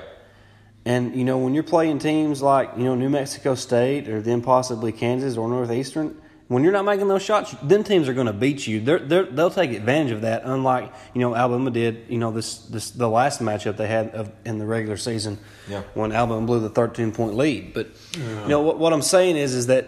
And 0.86 1.13
you 1.13 1.25
know 1.25 1.38
when 1.39 1.54
you're 1.54 1.63
playing 1.63 2.00
teams 2.00 2.42
like 2.42 2.70
you 2.78 2.86
know 2.86 2.96
New 2.96 3.10
Mexico 3.10 3.54
State 3.54 4.08
or 4.08 4.22
then 4.22 4.42
possibly 4.42 4.94
Kansas 4.94 5.36
or 5.36 5.50
Northeastern, 5.50 6.16
when 6.50 6.63
you're 6.63 6.74
not 6.74 6.84
making 6.84 7.08
those 7.08 7.22
shots, 7.22 7.56
then 7.63 7.84
teams 7.84 8.10
are 8.10 8.13
going 8.13 8.25
to 8.27 8.34
beat 8.34 8.65
you. 8.65 8.79
They're, 8.82 8.98
they're, 9.00 9.24
they'll 9.24 9.51
take 9.51 9.72
advantage 9.72 10.12
of 10.12 10.22
that. 10.22 10.41
Unlike 10.46 10.91
you 11.13 11.22
know 11.22 11.36
Alabama 11.36 11.70
did, 11.72 12.08
you 12.10 12.18
know 12.18 12.32
this 12.32 12.58
this 12.65 12.89
the 12.91 13.08
last 13.08 13.39
matchup 13.39 13.77
they 13.77 13.88
had 13.88 14.10
of, 14.15 14.32
in 14.46 14.58
the 14.58 14.65
regular 14.65 14.98
season 14.98 15.38
Yeah. 15.70 15.84
when 15.94 16.12
Alabama 16.12 16.46
blew 16.46 16.60
the 16.60 16.70
13 16.70 17.12
point 17.13 17.36
lead. 17.36 17.74
But 17.74 17.88
you 18.18 18.48
know 18.50 18.62
what 18.62 18.79
what 18.79 18.91
I'm 18.94 19.03
saying 19.03 19.38
is 19.38 19.53
is 19.53 19.68
that 19.68 19.88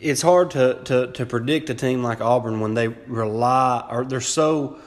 it's 0.00 0.20
hard 0.22 0.50
to, 0.52 0.74
to 0.84 1.06
to 1.12 1.24
predict 1.26 1.70
a 1.70 1.74
team 1.74 2.02
like 2.02 2.20
Auburn 2.20 2.60
when 2.60 2.74
they 2.74 2.88
rely 2.88 3.86
or 3.90 4.04
they're 4.04 4.20
so 4.20 4.78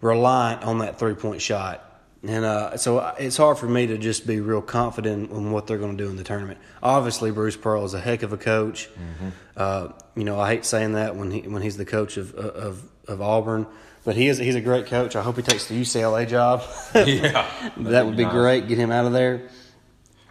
reliant 0.00 0.62
on 0.62 0.78
that 0.78 0.98
three 1.00 1.14
point 1.14 1.42
shot. 1.42 1.84
And 2.22 2.44
uh, 2.44 2.76
so 2.76 2.98
it's 3.18 3.38
hard 3.38 3.56
for 3.56 3.66
me 3.66 3.86
to 3.86 3.96
just 3.96 4.26
be 4.26 4.40
real 4.40 4.60
confident 4.60 5.30
in 5.30 5.52
what 5.52 5.66
they're 5.66 5.78
going 5.78 5.96
to 5.96 6.04
do 6.04 6.10
in 6.10 6.16
the 6.16 6.24
tournament. 6.24 6.58
Obviously, 6.82 7.30
Bruce 7.30 7.56
Pearl 7.56 7.84
is 7.86 7.94
a 7.94 8.00
heck 8.00 8.22
of 8.22 8.32
a 8.34 8.36
coach. 8.36 8.90
Uh, 9.56 9.88
you 10.14 10.24
know, 10.24 10.38
I 10.38 10.50
hate 10.50 10.64
saying 10.66 10.92
that 10.92 11.16
when 11.16 11.30
he 11.30 11.40
when 11.48 11.62
he's 11.62 11.76
the 11.78 11.86
coach 11.86 12.18
of 12.18 12.34
of, 12.34 12.82
of 13.08 13.22
Auburn, 13.22 13.66
But 14.04 14.16
he 14.16 14.28
is 14.28 14.36
he's 14.38 14.54
a 14.54 14.60
great 14.60 14.86
coach. 14.86 15.16
I 15.16 15.22
hope 15.22 15.36
he 15.36 15.42
takes 15.42 15.66
the 15.68 15.80
UCLA 15.80 16.28
job. 16.28 16.62
Yeah, 16.94 17.46
that 17.78 18.04
would 18.06 18.16
be 18.16 18.24
nice. 18.24 18.32
great. 18.32 18.68
Get 18.68 18.76
him 18.78 18.90
out 18.92 19.06
of 19.06 19.12
there. 19.12 19.48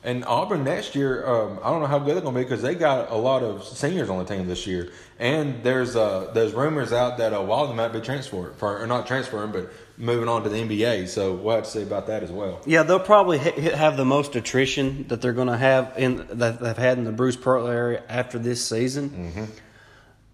And 0.04 0.24
Auburn 0.26 0.64
next 0.64 0.96
year, 0.96 1.28
um, 1.28 1.60
I 1.62 1.70
don't 1.72 1.82
know 1.82 1.88
how 1.88 2.00
good 2.00 2.16
they're 2.16 2.22
going 2.22 2.34
to 2.34 2.40
be 2.40 2.46
because 2.46 2.62
they 2.62 2.74
got 2.74 3.12
a 3.12 3.16
lot 3.16 3.44
of 3.44 3.66
seniors 3.66 4.10
on 4.10 4.20
the 4.20 4.24
team 4.24 4.48
this 4.48 4.66
year. 4.66 4.92
And 5.20 5.62
there's 5.62 5.96
uh, 5.96 6.32
there's 6.34 6.54
rumors 6.54 6.94
out 6.94 7.18
that 7.18 7.34
uh, 7.34 7.42
Walden 7.42 7.76
might 7.76 7.90
be 7.90 8.00
transferred, 8.00 8.56
for, 8.56 8.82
or 8.82 8.88
not 8.88 9.08
transferring, 9.08 9.52
but 9.52 9.70
moving 9.98 10.30
on 10.30 10.44
to 10.44 10.50
the 10.50 10.56
NBA. 10.56 11.10
So 11.10 11.36
we'll 11.36 11.56
have 11.56 11.66
to 11.66 11.70
see 11.70 11.84
about 11.84 12.08
that 12.08 12.24
as 12.24 12.32
well. 12.32 12.62
Yeah, 12.66 12.84
they'll 12.84 13.00
probably 13.02 13.40
ha- 13.40 13.76
have 13.76 13.98
the 13.98 14.06
most 14.06 14.38
attrition 14.38 15.06
that 15.10 15.22
they're 15.22 15.34
going 15.34 15.50
to 15.50 15.58
have 15.58 15.94
in 15.98 16.26
that 16.32 16.62
they've 16.62 16.78
had 16.78 16.98
in 16.98 17.04
the 17.04 17.12
Bruce 17.12 17.36
Pearl 17.36 17.68
area 17.68 18.02
after 18.08 18.40
this 18.40 18.66
season. 18.66 19.10
Mm-hmm. 19.10 19.46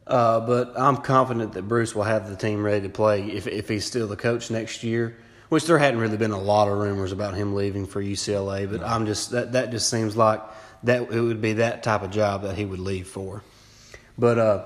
Uh, 0.05 0.39
but 0.41 0.73
I'm 0.77 0.97
confident 0.97 1.53
that 1.53 1.63
Bruce 1.63 1.95
will 1.95 2.03
have 2.03 2.29
the 2.29 2.35
team 2.35 2.63
ready 2.63 2.81
to 2.81 2.89
play 2.89 3.23
if 3.23 3.47
if 3.47 3.67
he's 3.67 3.85
still 3.85 4.07
the 4.07 4.15
coach 4.15 4.51
next 4.51 4.83
year. 4.83 5.17
Which 5.49 5.65
there 5.65 5.77
hadn't 5.77 5.99
really 5.99 6.17
been 6.17 6.31
a 6.31 6.39
lot 6.39 6.67
of 6.67 6.77
rumors 6.77 7.11
about 7.11 7.35
him 7.35 7.53
leaving 7.53 7.85
for 7.85 8.01
UCLA, 8.01 8.69
but 8.69 8.81
I'm 8.81 9.05
just 9.05 9.31
that 9.31 9.51
that 9.53 9.71
just 9.71 9.89
seems 9.89 10.17
like 10.17 10.41
that 10.83 11.11
it 11.11 11.19
would 11.19 11.41
be 11.41 11.53
that 11.53 11.83
type 11.83 12.01
of 12.01 12.11
job 12.11 12.43
that 12.43 12.55
he 12.55 12.65
would 12.65 12.79
leave 12.79 13.07
for. 13.07 13.43
But 14.17 14.39
uh, 14.39 14.63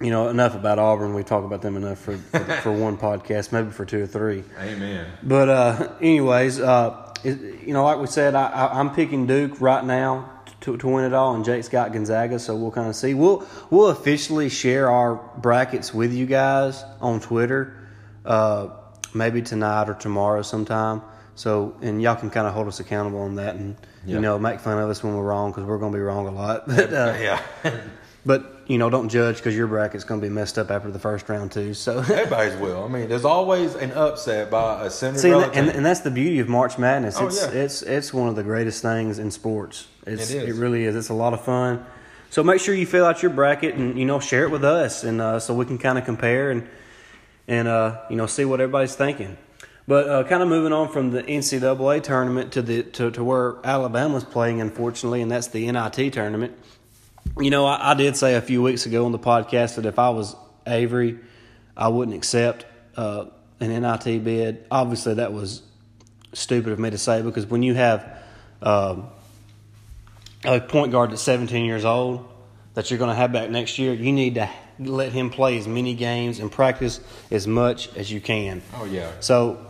you 0.00 0.10
know, 0.10 0.28
enough 0.28 0.54
about 0.54 0.78
Auburn. 0.78 1.14
We 1.14 1.22
talk 1.22 1.44
about 1.44 1.62
them 1.62 1.76
enough 1.76 1.98
for 1.98 2.16
for, 2.16 2.38
for 2.62 2.72
one 2.72 2.96
podcast, 2.96 3.52
maybe 3.52 3.70
for 3.70 3.84
two 3.84 4.02
or 4.02 4.06
three. 4.06 4.44
Amen. 4.58 5.06
But 5.22 5.48
uh, 5.48 5.92
anyways, 6.00 6.60
uh, 6.60 7.14
it, 7.24 7.62
you 7.66 7.72
know, 7.72 7.84
like 7.84 7.98
we 7.98 8.06
said, 8.06 8.34
I, 8.34 8.48
I, 8.48 8.78
I'm 8.78 8.94
picking 8.94 9.26
Duke 9.26 9.60
right 9.60 9.84
now 9.84 10.30
to, 10.62 10.76
to 10.76 10.88
win 10.88 11.04
it 11.04 11.12
all, 11.12 11.34
and 11.34 11.44
Jake's 11.44 11.68
got 11.68 11.92
Gonzaga. 11.92 12.38
So 12.38 12.56
we'll 12.56 12.70
kind 12.70 12.88
of 12.88 12.96
see. 12.96 13.14
We'll 13.14 13.46
we'll 13.70 13.88
officially 13.88 14.48
share 14.48 14.90
our 14.90 15.16
brackets 15.38 15.94
with 15.94 16.12
you 16.12 16.26
guys 16.26 16.84
on 17.00 17.20
Twitter, 17.20 17.76
uh, 18.24 18.68
maybe 19.16 19.42
tonight 19.42 19.88
or 19.88 19.94
tomorrow 19.94 20.42
sometime. 20.42 21.02
So 21.34 21.74
and 21.82 22.00
y'all 22.00 22.16
can 22.16 22.30
kind 22.30 22.46
of 22.46 22.54
hold 22.54 22.66
us 22.68 22.80
accountable 22.80 23.20
on 23.20 23.34
that, 23.36 23.56
and 23.56 23.76
Yeah. 24.06 24.14
you 24.16 24.20
know, 24.20 24.38
make 24.38 24.60
fun 24.60 24.78
of 24.78 24.88
us 24.88 25.02
when 25.02 25.16
we're 25.16 25.24
wrong 25.24 25.50
because 25.50 25.64
we're 25.64 25.78
going 25.78 25.92
to 25.92 25.98
be 25.98 26.02
wrong 26.02 26.26
a 26.26 26.30
lot. 26.30 26.66
But 26.76 26.92
uh, 26.92 27.14
Yeah. 27.20 27.40
but 28.24 28.52
you 28.66 28.78
know, 28.78 28.90
don't 28.90 29.08
judge 29.08 29.36
because 29.36 29.54
your 29.56 29.66
bracket's 29.68 30.02
going 30.04 30.20
to 30.20 30.26
be 30.26 30.32
messed 30.32 30.58
up 30.58 30.70
after 30.72 30.90
the 30.90 30.98
first 30.98 31.28
round 31.28 31.52
too. 31.52 31.72
So. 31.74 31.98
Everybody's 32.08 32.56
will. 32.56 32.82
I 32.84 32.88
mean, 32.88 33.08
there's 33.08 33.24
always 33.24 33.74
an 33.76 33.92
upset 33.92 34.50
by 34.50 34.86
a 34.86 34.90
See, 34.90 35.06
and, 35.08 35.18
Cinderella 35.18 35.50
and, 35.52 35.68
and 35.68 35.86
that's 35.86 36.00
the 36.00 36.10
beauty 36.10 36.40
of 36.40 36.48
March 36.48 36.76
Madness. 36.78 37.16
Oh, 37.20 37.26
It's 37.26 37.42
yeah. 37.42 37.50
it's 37.62 37.82
it's 37.82 38.14
one 38.14 38.28
of 38.28 38.34
the 38.36 38.42
greatest 38.42 38.80
things 38.82 39.18
in 39.18 39.30
sports. 39.30 39.86
It's, 40.06 40.30
It 40.30 40.42
is. 40.48 40.56
It 40.56 40.60
really 40.60 40.84
is. 40.84 40.96
It's 40.96 41.10
a 41.10 41.14
lot 41.14 41.32
of 41.34 41.44
fun. 41.44 41.84
So 42.30 42.42
make 42.42 42.60
sure 42.60 42.74
you 42.74 42.86
fill 42.86 43.04
out 43.04 43.22
your 43.22 43.30
bracket 43.30 43.74
and 43.76 43.98
you 43.98 44.04
know 44.06 44.20
share 44.20 44.44
it 44.44 44.50
with 44.50 44.64
us, 44.64 45.04
and 45.04 45.20
uh, 45.20 45.38
so 45.38 45.52
we 45.54 45.64
can 45.66 45.78
kind 45.78 45.98
of 45.98 46.04
compare 46.04 46.50
and 46.50 46.66
and 47.48 47.68
uh, 47.68 48.00
you 48.10 48.16
know 48.16 48.26
see 48.26 48.44
what 48.44 48.60
everybody's 48.60 48.94
thinking. 48.94 49.36
But 49.88 50.08
uh, 50.08 50.24
kind 50.24 50.42
of 50.42 50.48
moving 50.48 50.72
on 50.72 50.88
from 50.88 51.12
the 51.12 51.22
NCAA 51.22 52.02
tournament 52.02 52.52
to 52.52 52.62
the 52.62 52.82
to, 52.82 53.10
to 53.12 53.24
where 53.24 53.56
Alabama's 53.64 54.24
playing, 54.24 54.60
unfortunately, 54.60 55.22
and 55.22 55.30
that's 55.30 55.48
the 55.48 55.70
NIT 55.70 56.12
tournament. 56.12 56.56
You 57.38 57.50
know, 57.50 57.66
I, 57.66 57.92
I 57.92 57.94
did 57.94 58.16
say 58.16 58.34
a 58.34 58.40
few 58.40 58.62
weeks 58.62 58.86
ago 58.86 59.06
on 59.06 59.12
the 59.12 59.18
podcast 59.18 59.76
that 59.76 59.86
if 59.86 59.98
I 59.98 60.10
was 60.10 60.34
Avery, 60.66 61.18
I 61.76 61.88
wouldn't 61.88 62.16
accept 62.16 62.66
uh, 62.96 63.26
an 63.60 63.68
NIT 63.68 64.24
bid. 64.24 64.64
Obviously, 64.70 65.14
that 65.14 65.32
was 65.32 65.62
stupid 66.32 66.72
of 66.72 66.78
me 66.78 66.90
to 66.90 66.98
say 66.98 67.22
because 67.22 67.46
when 67.46 67.62
you 67.62 67.74
have 67.74 68.22
um, 68.62 69.08
a 70.44 70.60
point 70.60 70.92
guard 70.92 71.10
that's 71.12 71.22
17 71.22 71.64
years 71.64 71.84
old 71.84 72.28
that 72.74 72.90
you're 72.90 72.98
going 72.98 73.10
to 73.10 73.14
have 73.14 73.32
back 73.32 73.50
next 73.50 73.78
year, 73.78 73.92
you 73.94 74.12
need 74.12 74.34
to 74.34 74.50
let 74.78 75.12
him 75.12 75.30
play 75.30 75.58
as 75.58 75.66
many 75.66 75.94
games 75.94 76.38
and 76.38 76.50
practice 76.50 77.00
as 77.30 77.46
much 77.46 77.94
as 77.96 78.10
you 78.10 78.20
can. 78.20 78.62
oh 78.76 78.84
yeah. 78.84 79.10
So 79.20 79.64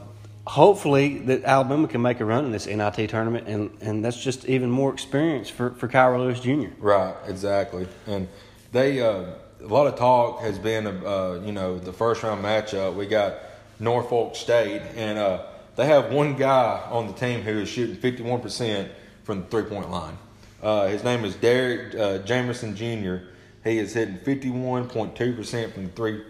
hopefully 0.46 1.18
that 1.18 1.44
Alabama 1.44 1.88
can 1.88 2.02
make 2.02 2.20
a 2.20 2.24
run 2.24 2.44
in 2.44 2.52
this 2.52 2.66
NIT 2.66 3.10
tournament, 3.10 3.48
and, 3.48 3.70
and 3.80 4.04
that's 4.04 4.22
just 4.22 4.44
even 4.46 4.70
more 4.70 4.92
experience 4.92 5.48
for, 5.48 5.70
for 5.70 5.88
Kira 5.88 6.18
Lewis 6.18 6.40
Jr. 6.40 6.74
Right, 6.78 7.14
exactly. 7.26 7.86
And 8.06 8.28
they 8.72 9.00
uh, 9.00 9.24
a 9.60 9.66
lot 9.66 9.86
of 9.86 9.96
talk 9.96 10.40
has 10.40 10.58
been 10.58 10.86
uh, 10.86 11.42
you 11.44 11.52
know 11.52 11.78
the 11.78 11.92
first 11.92 12.22
round 12.22 12.44
matchup. 12.44 12.94
We 12.94 13.06
got 13.06 13.38
Norfolk 13.78 14.36
State, 14.36 14.82
and 14.96 15.18
uh, 15.18 15.42
they 15.76 15.86
have 15.86 16.12
one 16.12 16.36
guy 16.36 16.82
on 16.90 17.06
the 17.06 17.12
team 17.12 17.42
who 17.42 17.60
is 17.60 17.68
shooting 17.68 17.96
fifty 17.96 18.22
one 18.22 18.40
percent 18.40 18.90
from 19.24 19.40
the 19.40 19.46
three 19.46 19.64
point 19.64 19.90
line. 19.90 20.18
Uh, 20.62 20.86
his 20.86 21.04
name 21.04 21.24
is 21.24 21.34
Derek 21.36 21.94
uh, 21.94 22.18
Jamerson 22.26 22.74
Jr. 22.74 23.26
He 23.66 23.78
is 23.78 23.94
hitting 23.94 24.18
fifty 24.18 24.50
one 24.50 24.88
point 24.88 25.16
two 25.16 25.34
percent 25.34 25.74
from 25.74 25.86
the 25.86 25.92
three 25.92 26.22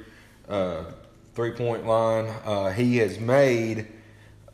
uh, 0.49 0.85
three 1.35 1.52
point 1.52 1.87
line. 1.87 2.26
Uh, 2.45 2.73
he 2.73 2.97
has 2.97 3.21
made 3.21 3.87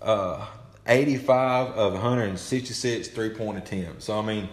uh, 0.00 0.46
85 0.86 1.68
of 1.68 1.92
166 1.92 3.08
three 3.08 3.30
point 3.30 3.58
attempts. 3.58 4.06
So, 4.06 4.18
I 4.18 4.22
mean, 4.22 4.48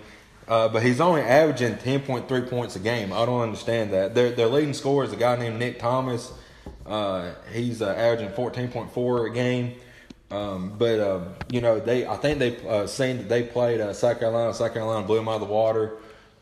uh, 0.47 0.69
but 0.69 0.83
he's 0.83 1.01
only 1.01 1.21
averaging 1.21 1.75
10.3 1.75 2.49
points 2.49 2.75
a 2.75 2.79
game. 2.79 3.11
I 3.11 3.25
don't 3.25 3.41
understand 3.41 3.93
that. 3.93 4.15
Their, 4.15 4.31
their 4.31 4.47
leading 4.47 4.73
scorer 4.73 5.03
is 5.03 5.13
a 5.13 5.15
guy 5.15 5.35
named 5.35 5.59
Nick 5.59 5.79
Thomas. 5.79 6.31
Uh, 6.85 7.33
he's 7.51 7.81
uh, 7.81 7.89
averaging 7.89 8.29
14.4 8.29 9.29
a 9.29 9.33
game. 9.33 9.75
Um, 10.31 10.73
but, 10.77 10.99
uh, 10.99 11.21
you 11.51 11.61
know, 11.61 11.79
they 11.79 12.05
I 12.05 12.15
think 12.17 12.37
they 12.37 12.67
uh, 12.67 12.85
seen 12.85 13.17
that 13.17 13.29
they 13.29 13.43
played 13.43 13.79
South 13.95 14.19
Carolina. 14.19 14.53
South 14.53 14.73
Carolina 14.73 15.05
blew 15.05 15.17
them 15.17 15.27
out 15.27 15.41
of 15.41 15.47
the 15.47 15.53
water. 15.53 15.93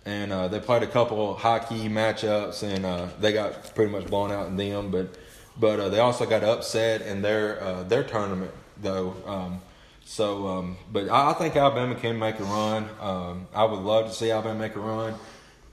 And 0.08 0.32
uh, 0.32 0.48
they 0.48 0.62
played 0.62 0.84
a 0.84 0.88
couple 0.88 1.34
of 1.34 1.38
high 1.38 1.60
key 1.60 1.90
matchups, 1.90 2.64
and 2.64 2.86
uh, 2.86 3.08
they 3.20 3.34
got 3.34 3.76
pretty 3.76 3.92
much 3.92 4.08
blown 4.08 4.32
out 4.32 4.48
in 4.48 4.56
them. 4.56 4.90
But 4.90 5.10
but 5.60 5.82
uh, 5.82 5.90
they 5.90 6.00
also 6.00 6.26
got 6.26 6.46
upset 6.46 7.02
in 7.02 7.22
their 7.22 7.62
uh, 7.62 7.84
their 7.84 8.06
tournament 8.06 8.52
though. 8.82 9.16
Um, 9.26 9.62
so, 10.06 10.48
um, 10.48 10.78
but 10.90 11.10
I, 11.10 11.32
I 11.32 11.34
think 11.34 11.58
Alabama 11.58 11.94
can 11.96 12.18
make 12.18 12.40
a 12.40 12.46
run. 12.46 12.90
Um, 13.02 13.48
I 13.54 13.66
would 13.66 13.80
love 13.80 14.08
to 14.08 14.14
see 14.14 14.32
Alabama 14.32 14.58
make 14.58 14.78
a 14.78 14.80
run. 14.80 15.16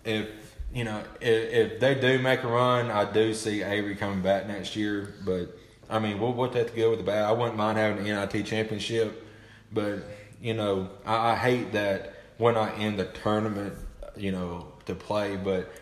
If 0.05 0.27
you 0.75 0.83
know, 0.83 1.01
if, 1.21 1.53
if 1.53 1.81
they 1.81 1.95
do 1.95 2.19
make 2.19 2.43
a 2.43 2.49
run, 2.49 2.91
I 2.91 3.11
do 3.11 3.35
see 3.35 3.63
Avery 3.63 3.95
coming 3.95 4.21
back 4.21 4.49
next 4.49 4.75
year. 4.75 5.15
But 5.25 5.57
I 5.89 6.01
mean, 6.01 6.19
we'll, 6.19 6.33
we'll 6.33 6.51
take 6.51 6.71
the 6.71 6.75
good 6.75 6.91
with 6.91 6.99
the 6.99 7.05
bad. 7.05 7.23
I 7.23 7.31
wouldn't 7.31 7.57
mind 7.57 7.79
having 7.79 8.09
an 8.09 8.29
NIT 8.33 8.47
championship, 8.47 9.25
but 9.73 10.01
you 10.41 10.55
know, 10.55 10.91
I, 11.07 11.31
I 11.31 11.37
hate 11.37 11.71
that 11.71 12.15
we're 12.37 12.51
not 12.51 12.81
in 12.81 12.97
the 12.97 13.05
tournament. 13.05 13.75
You 14.17 14.33
know, 14.33 14.67
to 14.87 14.95
play, 14.95 15.37
but. 15.37 15.73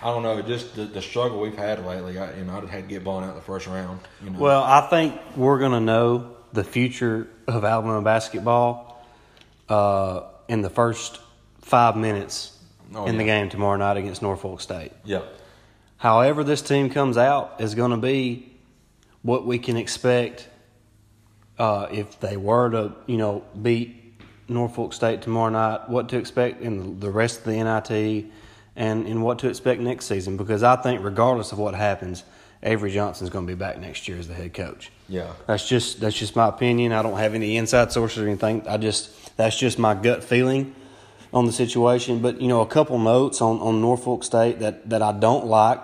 I 0.00 0.06
don't 0.06 0.22
know, 0.22 0.40
just 0.42 0.76
the, 0.76 0.84
the 0.84 1.02
struggle 1.02 1.40
we've 1.40 1.56
had 1.58 1.84
lately. 1.84 2.16
I, 2.18 2.38
you 2.38 2.44
know, 2.44 2.56
I 2.56 2.66
had 2.70 2.84
to 2.84 2.88
get 2.88 3.02
blown 3.02 3.24
out 3.24 3.30
in 3.30 3.34
the 3.34 3.42
first 3.42 3.66
round. 3.66 3.98
You 4.22 4.30
know, 4.30 4.38
Well, 4.38 4.62
I 4.62 4.82
think 4.88 5.20
we're 5.36 5.58
going 5.58 5.72
to 5.72 5.80
know 5.80 6.36
the 6.52 6.62
future 6.62 7.26
of 7.48 7.64
Alabama 7.64 8.00
basketball 8.00 9.04
uh, 9.68 10.22
in 10.46 10.62
the 10.62 10.70
first 10.70 11.18
five 11.62 11.96
minutes 11.96 12.56
Oh, 12.94 13.06
in 13.06 13.18
the 13.18 13.24
game 13.24 13.48
tomorrow 13.50 13.76
night 13.76 13.96
against 13.96 14.22
Norfolk 14.22 14.60
State. 14.60 14.92
yeah, 15.04 15.22
However, 15.96 16.44
this 16.44 16.62
team 16.62 16.88
comes 16.88 17.18
out 17.18 17.60
is 17.60 17.74
going 17.74 17.90
to 17.90 17.96
be 17.96 18.52
what 19.22 19.44
we 19.44 19.58
can 19.58 19.76
expect 19.76 20.48
uh, 21.58 21.88
if 21.90 22.20
they 22.20 22.36
were 22.36 22.70
to, 22.70 22.92
you 23.06 23.16
know, 23.16 23.42
beat 23.60 24.05
Norfolk 24.48 24.92
State 24.92 25.22
tomorrow 25.22 25.50
night. 25.50 25.88
What 25.88 26.08
to 26.10 26.18
expect 26.18 26.62
in 26.62 27.00
the 27.00 27.10
rest 27.10 27.38
of 27.40 27.44
the 27.44 27.52
NIT, 27.62 28.26
and 28.76 29.06
and 29.06 29.22
what 29.22 29.38
to 29.40 29.48
expect 29.48 29.80
next 29.80 30.06
season. 30.06 30.36
Because 30.36 30.62
I 30.62 30.76
think, 30.76 31.02
regardless 31.04 31.52
of 31.52 31.58
what 31.58 31.74
happens, 31.74 32.24
Avery 32.62 32.90
Johnson's 32.92 33.30
going 33.30 33.46
to 33.46 33.50
be 33.50 33.58
back 33.58 33.78
next 33.78 34.08
year 34.08 34.18
as 34.18 34.28
the 34.28 34.34
head 34.34 34.54
coach. 34.54 34.90
yeah. 35.08 35.32
That's 35.46 35.68
just 35.68 36.00
that's 36.00 36.16
just 36.16 36.36
my 36.36 36.48
opinion. 36.48 36.92
I 36.92 37.02
don't 37.02 37.18
have 37.18 37.34
any 37.34 37.56
inside 37.56 37.92
sources 37.92 38.18
or 38.22 38.26
anything. 38.26 38.66
I 38.68 38.76
just 38.76 39.36
that's 39.36 39.58
just 39.58 39.78
my 39.78 39.94
gut 39.94 40.24
feeling 40.24 40.74
on 41.32 41.44
the 41.46 41.52
situation. 41.52 42.20
But 42.20 42.40
you 42.40 42.48
know, 42.48 42.60
a 42.62 42.66
couple 42.66 42.98
notes 42.98 43.40
on, 43.40 43.58
on 43.58 43.80
Norfolk 43.80 44.24
State 44.24 44.60
that, 44.60 44.88
that 44.88 45.02
I 45.02 45.12
don't 45.12 45.46
like. 45.46 45.80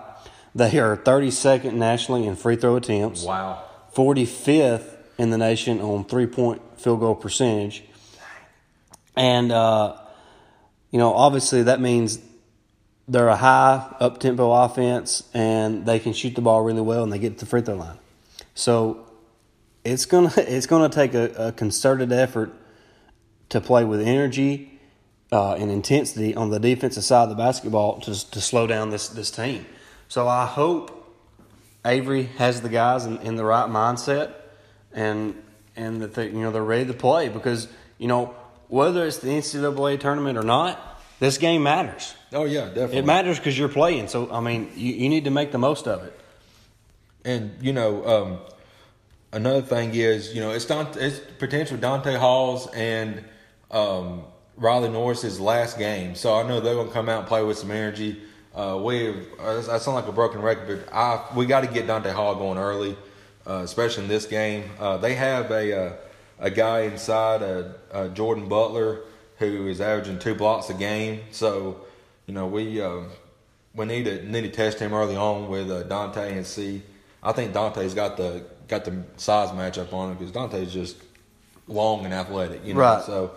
They 0.55 0.79
are 0.79 0.97
32nd 0.99 1.73
nationally 1.75 2.27
in 2.27 2.37
free 2.37 2.57
throw 2.57 2.77
attempts, 2.77 3.25
Wow. 3.25 3.63
45th 3.95 4.97
in 5.19 5.31
the 5.31 5.39
nation 5.39 5.81
on 5.81 6.05
three 6.05 6.27
point 6.27 6.61
field 6.79 7.01
goal 7.01 7.15
percentage, 7.15 7.85
and 9.17 9.53
uh, 9.53 9.97
you 10.91 10.99
know, 10.99 11.15
obviously 11.15 11.65
that 11.65 11.81
means 11.81 12.19
they're 13.09 13.29
a 13.29 13.37
high 13.37 13.95
up 13.99 14.19
tempo 14.19 14.53
offense 14.53 15.29
and 15.35 15.85
they 15.87 15.99
can 15.99 16.13
shoot 16.13 16.35
the 16.35 16.41
ball 16.41 16.63
really 16.63 16.81
well 16.81 17.03
and 17.03 17.13
they 17.13 17.19
get 17.19 17.39
to 17.39 17.45
the 17.45 17.47
free 17.47 17.63
throw 17.63 17.75
line. 17.75 17.99
So 18.55 19.07
it's 19.85 20.07
gonna 20.07 20.33
it's 20.37 20.67
gonna 20.67 20.89
take 20.89 21.15
a, 21.15 21.49
a 21.49 21.53
concerted 21.53 22.13
effort 22.13 22.53
to 23.49 23.61
play 23.61 23.85
with 23.85 24.01
energy 24.01 24.81
uh, 25.31 25.55
and 25.55 25.71
intensity 25.71 26.35
on 26.35 26.51
the 26.51 26.61
defensive 26.61 27.05
side 27.05 27.25
of 27.25 27.29
the 27.31 27.35
basketball 27.35 28.01
to 28.01 28.31
to 28.31 28.41
slow 28.41 28.67
down 28.67 28.91
this 28.91 29.09
this 29.09 29.31
team. 29.31 29.67
So 30.09 30.29
I 30.29 30.47
hope 30.47 30.99
Avery 31.85 32.25
has 32.37 32.61
the 32.61 32.69
guys 32.69 33.07
in, 33.07 33.19
in 33.19 33.37
the 33.37 33.45
right 33.45 33.69
mindset 33.69 34.35
and 34.93 35.43
and 35.75 36.03
that 36.03 36.15
they, 36.15 36.27
you 36.27 36.41
know 36.41 36.53
they're 36.53 36.63
ready 36.63 36.87
to 36.87 36.95
play 36.95 37.29
because 37.29 37.69
you 37.99 38.09
know 38.09 38.35
whether 38.73 39.07
it's 39.07 39.19
the 39.19 39.29
NCAA 39.29 40.01
tournament 40.01 40.39
or 40.39 40.43
not, 40.43 40.99
this 41.21 41.37
game 41.37 41.63
matters. 41.63 42.15
Oh 42.33 42.45
yeah, 42.45 42.69
definitely. 42.69 42.97
It 42.97 43.05
matters 43.05 43.39
because 43.39 43.59
you're 43.59 43.69
playing. 43.69 44.09
So 44.09 44.33
I 44.33 44.41
mean, 44.41 44.71
you, 44.75 44.95
you 44.95 45.09
need 45.11 45.25
to 45.25 45.31
make 45.31 45.53
the 45.53 45.59
most 45.59 45.87
of 45.87 46.03
it. 46.05 46.19
and 47.23 47.55
you 47.61 47.75
know, 47.75 48.07
um, 48.07 48.39
another 49.31 49.61
thing 49.61 49.95
is, 49.95 50.35
you 50.35 50.41
know, 50.41 50.53
it's 50.53 50.65
Donta, 50.65 50.97
it's 50.97 51.21
potential 51.39 51.77
Donta 51.77 52.19
Hall's 52.19 52.67
and 52.69 53.23
um, 53.71 54.25
Riley 54.57 54.89
Norris's 54.89 55.39
last 55.39 55.77
game, 55.77 56.15
so 56.15 56.35
I 56.35 56.49
know 56.49 56.61
they're 56.61 56.75
gonna 56.75 56.91
come 56.91 57.11
out 57.11 57.19
and 57.19 57.29
play 57.29 57.45
with 57.45 57.59
some 57.59 57.71
energy. 57.71 58.23
Uh, 58.55 58.81
we, 58.83 59.11
uh, 59.39 59.59
I 59.71 59.79
sound 59.79 59.97
like 59.97 60.09
a 60.09 60.13
broken 60.13 60.41
record, 60.41 60.83
but 60.87 60.95
I, 60.95 61.23
we 61.37 61.45
got 61.45 61.61
to 61.61 61.67
get 61.67 61.87
Donta 61.87 62.13
Hall 62.13 62.37
going 62.37 62.57
early, 62.57 62.97
uh, 63.47 63.61
especially 63.65 64.05
in 64.05 64.09
this 64.09 64.25
game. 64.25 64.71
Uh, 64.79 64.97
they 64.97 65.15
have 65.15 65.51
a 65.51 65.79
uh, 65.79 65.93
a 66.43 66.51
guy 66.51 66.81
inside, 66.81 67.41
a 67.41 68.11
Jordan 68.13 68.49
Butler, 68.49 69.01
who 69.39 69.69
is 69.69 69.81
averaging 69.81 70.19
two 70.19 70.35
blocks 70.35 70.69
a 70.69 70.75
game. 70.75 71.21
So, 71.31 71.81
you 72.27 72.35
know, 72.35 72.47
we 72.47 72.83
um, 72.83 73.09
we 73.75 73.87
need 73.87 74.05
to 74.05 74.23
need 74.29 74.43
to 74.43 74.51
test 74.51 74.79
him 74.79 74.93
early 74.93 75.17
on 75.17 75.49
with 75.49 75.69
Donta 75.89 76.31
and 76.31 76.47
see. 76.47 76.83
I 77.23 77.33
think 77.33 77.55
Donta's 77.55 77.95
got 77.95 78.17
the 78.17 78.45
got 78.69 78.85
the 78.85 79.03
size 79.17 79.51
matchup 79.51 79.93
on 79.93 80.11
him 80.11 80.19
because 80.19 80.33
Donta's 80.33 80.73
just 80.73 80.97
long 81.69 82.05
and 82.05 82.13
athletic, 82.13 82.67
you 82.67 82.75
know. 82.75 82.81
Right. 82.81 83.03
So 83.03 83.31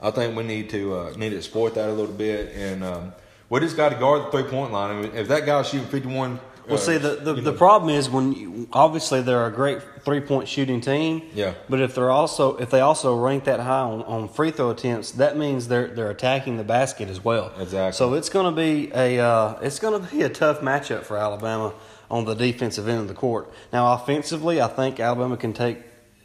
I 0.00 0.10
think 0.10 0.36
we 0.36 0.44
need 0.44 0.70
to 0.70 1.12
need 1.18 1.30
to 1.30 1.36
exploit 1.36 1.74
that 1.74 1.90
a 1.90 1.92
little 1.92 2.14
bit 2.14 2.54
and. 2.54 2.82
Um, 2.82 3.12
we 3.52 3.60
just 3.60 3.76
got 3.76 3.90
to 3.90 3.96
guard 3.96 4.22
the 4.22 4.30
three 4.30 4.50
point 4.50 4.72
line. 4.72 4.96
I 4.96 4.98
mean, 5.02 5.12
if 5.14 5.28
that 5.28 5.44
guy's 5.44 5.68
shooting 5.68 5.86
51. 5.86 6.40
Well, 6.66 6.76
uh, 6.76 6.78
see, 6.78 6.96
the, 6.96 7.16
the, 7.16 7.34
the 7.34 7.52
problem 7.52 7.90
is 7.90 8.08
when 8.08 8.32
you, 8.32 8.68
obviously 8.72 9.20
they're 9.20 9.46
a 9.46 9.52
great 9.52 9.80
three 10.04 10.20
point 10.20 10.48
shooting 10.48 10.80
team. 10.80 11.22
Yeah. 11.34 11.54
But 11.68 11.80
if 11.80 11.94
they're 11.94 12.10
also 12.10 12.56
if 12.56 12.70
they 12.70 12.80
also 12.80 13.16
rank 13.16 13.44
that 13.44 13.60
high 13.60 13.80
on, 13.80 14.02
on 14.02 14.28
free 14.28 14.50
throw 14.50 14.70
attempts, 14.70 15.12
that 15.12 15.36
means 15.36 15.68
they're 15.68 15.88
they're 15.88 16.10
attacking 16.10 16.56
the 16.56 16.64
basket 16.64 17.08
as 17.08 17.24
well. 17.24 17.52
Exactly. 17.58 17.96
So 17.96 18.14
it's 18.14 18.28
going 18.28 18.54
to 18.54 18.56
be 18.56 18.92
a 18.94 19.18
uh, 19.18 19.58
it's 19.60 19.78
going 19.78 20.00
to 20.00 20.14
be 20.14 20.22
a 20.22 20.28
tough 20.28 20.60
matchup 20.60 21.02
for 21.02 21.16
Alabama 21.16 21.74
on 22.10 22.24
the 22.24 22.34
defensive 22.34 22.86
end 22.88 23.00
of 23.00 23.08
the 23.08 23.14
court. 23.14 23.50
Now, 23.72 23.94
offensively, 23.94 24.60
I 24.60 24.68
think 24.68 25.00
Alabama 25.00 25.36
can 25.36 25.52
take 25.52 25.78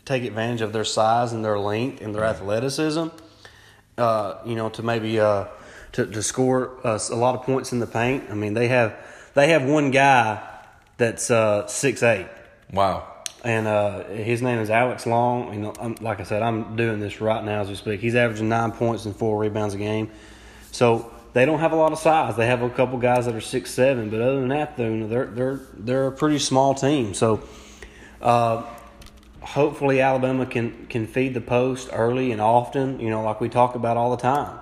take 0.06 0.24
advantage 0.24 0.62
of 0.62 0.72
their 0.72 0.86
size 0.86 1.34
and 1.34 1.44
their 1.44 1.60
length 1.60 2.02
and 2.02 2.14
their 2.14 2.26
athleticism. 2.26 3.08
Uh, 3.98 4.38
you 4.46 4.56
know, 4.56 4.70
to 4.70 4.84
maybe 4.84 5.20
uh, 5.20 5.46
to, 5.94 6.06
to 6.06 6.22
score 6.22 6.78
uh, 6.86 7.00
a 7.12 7.16
lot 7.16 7.34
of 7.34 7.42
points 7.44 7.72
in 7.72 7.80
the 7.80 7.88
paint. 7.88 8.26
I 8.30 8.36
mean, 8.36 8.54
they 8.54 8.68
have 8.68 8.96
they 9.38 9.50
have 9.50 9.64
one 9.64 9.92
guy 9.92 10.42
that's 10.98 11.30
uh, 11.30 11.68
six 11.68 12.02
eight. 12.02 12.28
Wow. 12.74 13.14
And 13.44 13.68
uh, 13.68 14.04
his 14.06 14.42
name 14.42 14.58
is 14.58 14.72
Alex 14.72 15.06
Long. 15.06 15.54
You 15.54 15.60
know, 15.60 15.74
I'm, 15.80 15.94
like 16.02 16.20
I 16.20 16.24
said, 16.24 16.42
I'm 16.42 16.76
doing 16.76 17.00
this 17.00 17.22
right 17.22 17.44
now 17.44 17.62
as 17.62 17.70
we 17.70 17.76
speak. 17.76 18.02
He's 18.02 18.16
averaging 18.16 18.50
nine 18.50 18.72
points 18.72 19.06
and 19.06 19.16
four 19.16 19.38
rebounds 19.38 19.76
a 19.76 19.78
game. 19.78 20.10
So 20.72 21.14
they 21.34 21.46
don't 21.46 21.60
have 21.60 21.72
a 21.72 21.76
lot 21.76 21.92
of 21.92 22.00
size. 22.00 22.36
They 22.36 22.48
have 22.48 22.64
a 22.64 22.70
couple 22.72 22.98
guys 22.98 23.28
that 23.28 23.36
are 23.36 23.42
six 23.42 23.70
seven, 23.70 24.10
but 24.10 24.22
other 24.22 24.40
than 24.40 24.50
that, 24.50 24.76
though, 24.76 25.08
they're 25.08 25.28
they're 25.28 25.60
they're 25.78 26.08
a 26.08 26.12
pretty 26.12 26.40
small 26.40 26.74
team. 26.74 27.14
So. 27.14 27.42
Uh, 28.20 28.66
hopefully 29.42 30.02
Alabama 30.02 30.46
can 30.46 30.88
can 30.88 31.06
feed 31.06 31.36
the 31.36 31.40
post 31.40 31.90
early 31.94 32.32
and 32.32 32.42
often, 32.42 33.00
you 33.00 33.12
know, 33.12 33.22
like 33.22 33.40
we 33.40 33.48
talk 33.48 33.76
about 33.76 33.96
all 33.96 34.10
the 34.10 34.18
time 34.18 34.58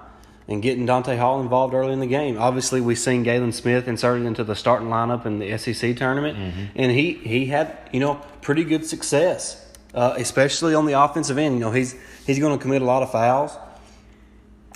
and 0.47 0.61
getting 0.61 0.85
Donta 0.85 1.17
Hall 1.17 1.41
involved 1.41 1.73
early 1.73 1.93
in 1.93 1.99
the 1.99 2.07
game. 2.07 2.37
Obviously, 2.37 2.79
we've 2.79 2.99
seen 2.99 3.23
Galin 3.23 3.51
Smith 3.51 3.87
inserted 3.87 4.25
into 4.25 4.43
the 4.43 4.55
starting 4.55 4.89
lineup 4.89 5.25
in 5.25 5.39
the 5.39 5.57
SEC 5.57 5.95
tournament, 5.97 6.37
mm-hmm. 6.37 6.65
and 6.75 6.91
he 6.91 7.13
he 7.13 7.47
had 7.47 7.77
you 7.91 7.99
know 7.99 8.21
pretty 8.41 8.63
good 8.63 8.85
success, 8.85 9.63
uh, 9.93 10.13
especially 10.17 10.75
on 10.75 10.85
the 10.85 10.93
offensive 10.93 11.37
end. 11.37 11.55
You 11.55 11.61
know, 11.61 11.71
he's 11.71 11.95
he's 12.25 12.39
going 12.39 12.57
to 12.57 12.61
commit 12.61 12.81
a 12.81 12.85
lot 12.85 13.01
of 13.01 13.11
fouls 13.11 13.57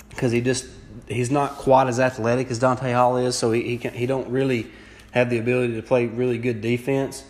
because 0.08 0.32
he 0.32 0.40
just 0.40 0.66
he's 1.06 1.30
not 1.30 1.52
quite 1.52 1.86
as 1.86 2.00
athletic 2.00 2.50
as 2.50 2.58
Donta 2.58 2.92
Hall 2.92 3.16
is, 3.16 3.36
so 3.36 3.52
he 3.52 3.62
he, 3.62 3.78
can, 3.78 3.94
he 3.94 4.06
don't 4.06 4.28
really 4.28 4.66
have 5.12 5.30
the 5.30 5.38
ability 5.38 5.74
to 5.76 5.82
play 5.82 6.06
really 6.06 6.38
good 6.38 6.60
defense 6.60 7.22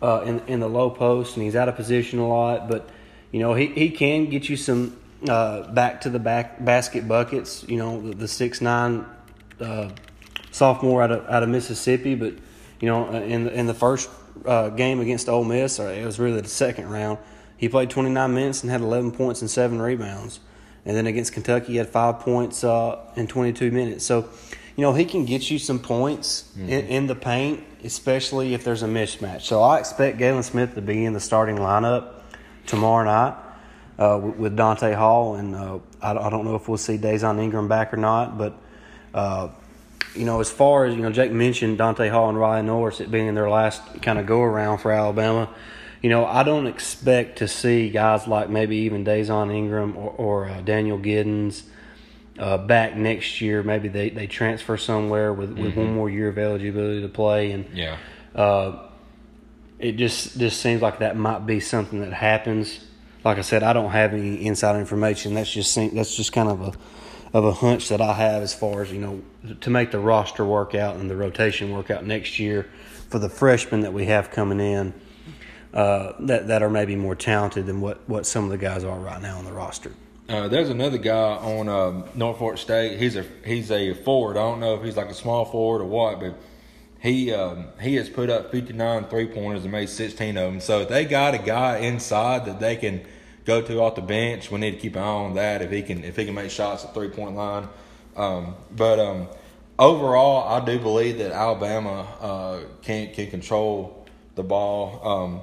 uh, 0.00 0.22
in 0.22 0.40
in 0.46 0.60
the 0.60 0.68
low 0.68 0.88
post, 0.88 1.36
and 1.36 1.44
he's 1.44 1.56
out 1.56 1.68
of 1.68 1.76
position 1.76 2.18
a 2.18 2.28
lot, 2.28 2.68
but. 2.68 2.88
You 3.32 3.38
know, 3.38 3.54
he, 3.54 3.68
he 3.68 3.88
can 3.88 4.26
get 4.26 4.50
you 4.50 4.58
some 4.58 4.94
uh, 5.28 5.72
back 5.72 6.00
to 6.02 6.10
the 6.10 6.18
back 6.18 6.64
basket 6.64 7.06
buckets. 7.06 7.64
You 7.68 7.76
know, 7.76 8.00
the, 8.00 8.14
the 8.14 8.28
six 8.28 8.60
nine 8.60 9.04
uh, 9.60 9.90
sophomore 10.50 11.02
out 11.02 11.12
of 11.12 11.28
out 11.28 11.42
of 11.42 11.48
Mississippi, 11.48 12.14
but 12.14 12.34
you 12.80 12.88
know, 12.88 13.08
uh, 13.08 13.20
in 13.20 13.44
the, 13.44 13.52
in 13.52 13.66
the 13.66 13.74
first 13.74 14.10
uh, 14.44 14.68
game 14.70 15.00
against 15.00 15.28
Ole 15.28 15.44
Miss, 15.44 15.78
or 15.78 15.90
it 15.90 16.04
was 16.04 16.18
really 16.18 16.40
the 16.40 16.48
second 16.48 16.90
round, 16.90 17.18
he 17.56 17.68
played 17.68 17.90
29 17.90 18.34
minutes 18.34 18.62
and 18.62 18.70
had 18.70 18.80
11 18.80 19.12
points 19.12 19.40
and 19.40 19.50
seven 19.50 19.80
rebounds. 19.80 20.40
And 20.84 20.96
then 20.96 21.06
against 21.06 21.32
Kentucky, 21.32 21.72
he 21.72 21.76
had 21.76 21.88
five 21.88 22.18
points 22.20 22.64
uh, 22.64 22.98
in 23.14 23.28
22 23.28 23.70
minutes. 23.70 24.04
So, 24.04 24.28
you 24.76 24.82
know, 24.82 24.92
he 24.92 25.04
can 25.04 25.24
get 25.24 25.48
you 25.48 25.60
some 25.60 25.78
points 25.78 26.50
mm-hmm. 26.56 26.68
in, 26.68 26.86
in, 26.86 27.06
the 27.06 27.14
paint, 27.14 27.62
especially 27.84 28.52
if 28.52 28.64
there's 28.64 28.82
a 28.82 28.88
mismatch. 28.88 29.42
So 29.42 29.62
I 29.62 29.78
expect 29.78 30.18
Galin 30.18 30.42
Smith 30.42 30.74
to 30.74 30.82
be 30.82 31.04
in 31.04 31.12
the 31.12 31.20
starting 31.20 31.56
lineup 31.56 32.14
tomorrow 32.66 33.04
night 33.04 33.36
uh, 33.98 34.18
with 34.20 34.56
Donta 34.56 34.94
Hall, 34.94 35.34
and 35.34 35.54
uh, 35.54 35.78
I, 36.00 36.12
I, 36.12 36.30
don't 36.30 36.44
know 36.44 36.54
if 36.54 36.68
we'll 36.68 36.78
see 36.78 36.96
Dazon 36.96 37.40
Ingram 37.40 37.68
back 37.68 37.92
or 37.92 37.98
not. 37.98 38.38
But 38.38 38.54
uh, 39.12 39.48
you 40.14 40.24
know, 40.24 40.40
as 40.40 40.50
far 40.50 40.86
as 40.86 40.94
you 40.94 41.02
know, 41.02 41.12
Jake 41.12 41.32
mentioned 41.32 41.78
Donta 41.78 42.10
Hall 42.10 42.28
and 42.28 42.38
Ryan 42.38 42.66
Norris 42.66 43.00
it 43.00 43.10
being 43.10 43.34
their 43.34 43.50
last 43.50 44.02
kind 44.02 44.18
of 44.18 44.26
go 44.26 44.42
around 44.42 44.78
for 44.78 44.92
Alabama. 44.92 45.48
You 46.00 46.10
know, 46.10 46.24
I 46.24 46.42
don't 46.42 46.66
expect 46.66 47.38
to 47.38 47.48
see 47.48 47.90
guys 47.90 48.26
like 48.26 48.48
maybe 48.48 48.76
even 48.78 49.04
Dazon 49.04 49.54
Ingram 49.54 49.96
or, 49.96 50.10
or 50.10 50.48
uh, 50.48 50.60
Daniel 50.62 50.98
Giddens. 50.98 51.64
Uh, 52.38 52.56
back 52.56 52.96
next 52.96 53.42
year. 53.42 53.62
Maybe 53.62 53.88
they, 53.88 54.08
they 54.08 54.26
transfer 54.26 54.78
somewhere 54.78 55.34
with, 55.34 55.50
with 55.50 55.72
mm-hmm. 55.72 55.80
one 55.80 55.94
more 55.94 56.08
year 56.08 56.28
of 56.28 56.38
eligibility 56.38 57.02
to 57.02 57.08
play, 57.08 57.52
and 57.52 57.66
yeah, 57.74 57.98
uh, 58.34 58.88
it 59.78 59.92
just 59.96 60.38
just 60.38 60.58
seems 60.58 60.80
like 60.80 61.00
that 61.00 61.14
might 61.14 61.44
be 61.46 61.60
something 61.60 62.00
that 62.00 62.14
happens 62.14 62.80
like 63.24 63.38
I 63.38 63.42
said, 63.42 63.62
I 63.62 63.72
don't 63.72 63.90
have 63.90 64.12
any 64.12 64.46
inside 64.46 64.78
information. 64.78 65.34
That's 65.34 65.52
just 65.52 65.74
that's 65.74 66.16
just 66.16 66.32
kind 66.32 66.48
of 66.48 66.60
a 66.60 66.72
of 67.32 67.44
a 67.44 67.52
hunch 67.52 67.88
that 67.88 68.00
I 68.00 68.12
have 68.12 68.42
as 68.42 68.54
far 68.54 68.82
as 68.82 68.92
you 68.92 69.00
know 69.00 69.22
to 69.60 69.70
make 69.70 69.90
the 69.90 69.98
roster 69.98 70.44
work 70.44 70.74
out 70.74 70.96
and 70.96 71.08
the 71.08 71.16
rotation 71.16 71.70
work 71.70 71.90
out 71.90 72.04
next 72.04 72.38
year 72.38 72.68
for 73.08 73.18
the 73.18 73.28
freshmen 73.28 73.80
that 73.80 73.92
we 73.92 74.06
have 74.06 74.30
coming 74.30 74.60
in 74.60 74.92
uh, 75.72 76.12
that 76.20 76.48
that 76.48 76.62
are 76.62 76.70
maybe 76.70 76.96
more 76.96 77.14
talented 77.14 77.66
than 77.66 77.80
what 77.80 78.06
what 78.08 78.26
some 78.26 78.44
of 78.44 78.50
the 78.50 78.58
guys 78.58 78.84
are 78.84 78.98
right 78.98 79.22
now 79.22 79.38
on 79.38 79.44
the 79.44 79.52
roster. 79.52 79.92
Uh, 80.28 80.48
there's 80.48 80.70
another 80.70 80.98
guy 80.98 81.36
on 81.36 81.68
uh, 81.68 82.06
Norfolk 82.14 82.58
State. 82.58 82.98
He's 82.98 83.16
a 83.16 83.24
he's 83.44 83.70
a 83.70 83.94
forward. 83.94 84.36
I 84.36 84.40
don't 84.40 84.60
know 84.60 84.74
if 84.74 84.82
he's 84.82 84.96
like 84.96 85.08
a 85.08 85.14
small 85.14 85.44
forward 85.44 85.82
or 85.82 85.86
what, 85.86 86.20
but 86.20 86.38
he 87.00 87.32
um, 87.32 87.66
he 87.80 87.96
has 87.96 88.08
put 88.08 88.30
up 88.30 88.52
59 88.52 89.04
three 89.06 89.26
pointers 89.26 89.64
and 89.64 89.72
made 89.72 89.88
16 89.88 90.36
of 90.36 90.52
them. 90.52 90.60
So 90.60 90.82
if 90.82 90.88
they 90.88 91.04
got 91.04 91.34
a 91.34 91.38
guy 91.38 91.78
inside 91.78 92.44
that 92.46 92.60
they 92.60 92.76
can 92.76 93.02
go 93.44 93.62
to 93.62 93.80
off 93.80 93.94
the 93.94 94.02
bench, 94.02 94.50
we 94.50 94.58
need 94.58 94.72
to 94.72 94.76
keep 94.76 94.96
an 94.96 95.02
eye 95.02 95.06
on 95.06 95.34
that 95.34 95.62
if 95.62 95.70
he 95.70 95.82
can 95.82 96.04
if 96.04 96.16
he 96.16 96.24
can 96.24 96.34
make 96.34 96.50
shots 96.50 96.84
at 96.84 96.94
three 96.94 97.08
point 97.08 97.36
line. 97.36 97.68
Um, 98.16 98.54
but 98.70 98.98
um, 98.98 99.28
overall, 99.78 100.48
I 100.48 100.64
do 100.64 100.78
believe 100.78 101.18
that 101.18 101.32
Alabama 101.32 102.02
uh, 102.20 102.60
can 102.82 103.12
can 103.14 103.30
control 103.30 104.06
the 104.34 104.42
ball. 104.42 105.00
Um, 105.06 105.40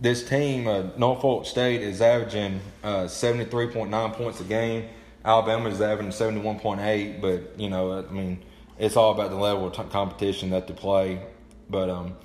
this 0.00 0.28
team, 0.28 0.68
uh, 0.68 0.90
Norfolk 0.96 1.44
State, 1.46 1.82
is 1.82 2.00
averaging 2.00 2.60
uh, 2.84 3.08
seventy 3.08 3.44
three 3.44 3.68
point 3.68 3.90
nine 3.90 4.12
points 4.12 4.40
a 4.40 4.44
game. 4.44 4.88
Alabama 5.24 5.68
is 5.68 5.80
averaging 5.80 6.12
seventy 6.12 6.40
one 6.40 6.58
point 6.58 6.80
eight, 6.80 7.20
but 7.20 7.58
you 7.58 7.68
know, 7.68 7.98
I 7.98 8.12
mean 8.12 8.42
it's 8.78 8.96
all 8.96 9.12
about 9.12 9.30
the 9.30 9.36
level 9.36 9.66
of 9.66 9.72
t- 9.74 9.82
competition 9.90 10.50
that 10.50 10.68
they 10.68 10.74
play. 10.74 11.20
But 11.68 11.90
um, 11.90 12.16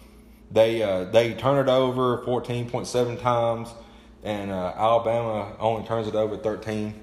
they 0.52 0.84
uh, 0.84 1.06
they 1.06 1.34
turn 1.34 1.68
it 1.68 1.70
over 1.70 2.20
14.7 2.20 3.20
times, 3.22 3.70
and 4.24 4.52
uh, 4.52 4.74
Alabama 4.76 5.56
only 5.60 5.88
turns 5.88 6.08
it 6.08 6.16
over 6.16 6.38
13 6.38 7.00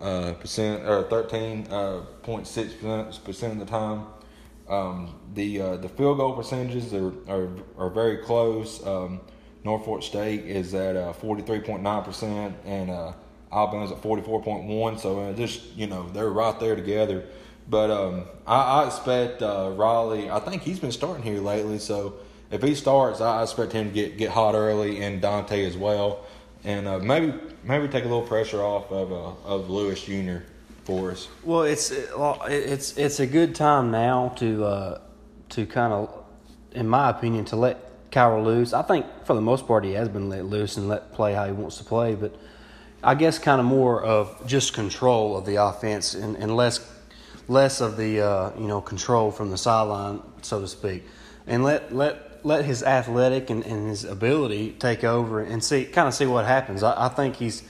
uh, 0.00 0.34
percent 0.34 0.84
or 0.84 1.02
13.6 1.04 3.24
percent 3.24 3.54
of 3.54 3.58
the 3.58 3.66
time. 3.66 4.04
Um, 4.68 5.14
the 5.34 5.60
uh, 5.60 5.76
the 5.78 5.88
field 5.88 6.18
goal 6.18 6.34
percentages 6.34 6.92
are 6.92 7.12
are, 7.28 7.48
are 7.76 7.90
very 7.90 8.18
close. 8.18 8.84
Um, 8.86 9.20
Norfolk 9.64 10.02
State 10.02 10.44
is 10.44 10.74
at 10.74 10.94
43.9 10.94 11.84
uh, 11.84 12.00
percent, 12.02 12.54
and 12.64 12.90
uh, 12.90 13.12
Alabama's 13.50 13.90
at 13.90 14.00
44.1. 14.02 15.00
So 15.00 15.32
just 15.32 15.74
you 15.74 15.86
know 15.86 16.08
they're 16.10 16.28
right 16.28 16.60
there 16.60 16.76
together. 16.76 17.24
But 17.68 17.90
um, 17.90 18.24
I, 18.46 18.82
I, 18.82 18.86
expect 18.86 19.42
uh, 19.42 19.72
Riley. 19.74 20.30
I 20.30 20.40
think 20.40 20.62
he's 20.62 20.80
been 20.80 20.92
starting 20.92 21.22
here 21.22 21.40
lately, 21.40 21.78
so 21.78 22.14
if 22.50 22.62
he 22.62 22.74
starts, 22.74 23.20
I 23.20 23.42
expect 23.42 23.72
him 23.72 23.88
to 23.88 23.94
get, 23.94 24.16
get 24.16 24.30
hot 24.30 24.54
early, 24.54 25.02
and 25.02 25.20
Donta 25.20 25.66
as 25.66 25.76
well, 25.76 26.24
and 26.64 26.86
uh, 26.86 26.98
maybe 26.98 27.34
maybe 27.64 27.88
take 27.88 28.04
a 28.04 28.08
little 28.08 28.26
pressure 28.26 28.62
off 28.62 28.90
of 28.90 29.12
uh, 29.12 29.48
of 29.48 29.70
Lewis 29.70 30.02
Jr. 30.02 30.38
for 30.84 31.10
us. 31.10 31.28
Well, 31.44 31.62
it's 31.62 31.90
it's 31.90 32.96
it's 32.96 33.20
a 33.20 33.26
good 33.26 33.54
time 33.54 33.90
now 33.90 34.30
to 34.36 34.64
uh, 34.64 35.00
to 35.50 35.66
kind 35.66 35.92
of, 35.92 36.24
in 36.72 36.88
my 36.88 37.10
opinion, 37.10 37.44
to 37.46 37.56
let 37.56 38.10
Kyle 38.10 38.42
loose. 38.42 38.72
I 38.72 38.82
think 38.82 39.06
for 39.24 39.34
the 39.34 39.40
most 39.40 39.66
part 39.66 39.84
he 39.84 39.92
has 39.92 40.08
been 40.08 40.28
let 40.28 40.44
loose 40.44 40.76
and 40.76 40.88
let 40.88 41.12
play 41.12 41.34
how 41.34 41.46
he 41.46 41.52
wants 41.52 41.78
to 41.78 41.84
play, 41.84 42.14
but 42.14 42.34
I 43.02 43.14
guess 43.14 43.38
kind 43.38 43.60
of 43.60 43.66
more 43.66 44.02
of 44.02 44.46
just 44.46 44.72
control 44.72 45.36
of 45.36 45.46
the 45.46 45.56
offense 45.56 46.14
and, 46.14 46.36
and 46.36 46.54
less 46.56 46.80
less 47.46 47.80
of 47.80 47.96
the 47.96 48.20
uh, 48.20 48.52
you 48.58 48.66
know 48.66 48.80
control 48.80 49.30
from 49.30 49.50
the 49.50 49.58
sideline, 49.58 50.20
so 50.42 50.60
to 50.60 50.68
speak, 50.68 51.04
and 51.46 51.64
let 51.64 51.94
let 51.94 52.27
let 52.48 52.64
his 52.64 52.82
athletic 52.82 53.50
and, 53.50 53.64
and 53.64 53.88
his 53.88 54.04
ability 54.04 54.72
take 54.78 55.04
over 55.04 55.40
and 55.40 55.62
see 55.62 55.84
kind 55.84 56.08
of 56.08 56.14
see 56.14 56.26
what 56.26 56.46
happens. 56.46 56.82
I, 56.82 57.06
I 57.06 57.08
think 57.08 57.36
he's 57.36 57.62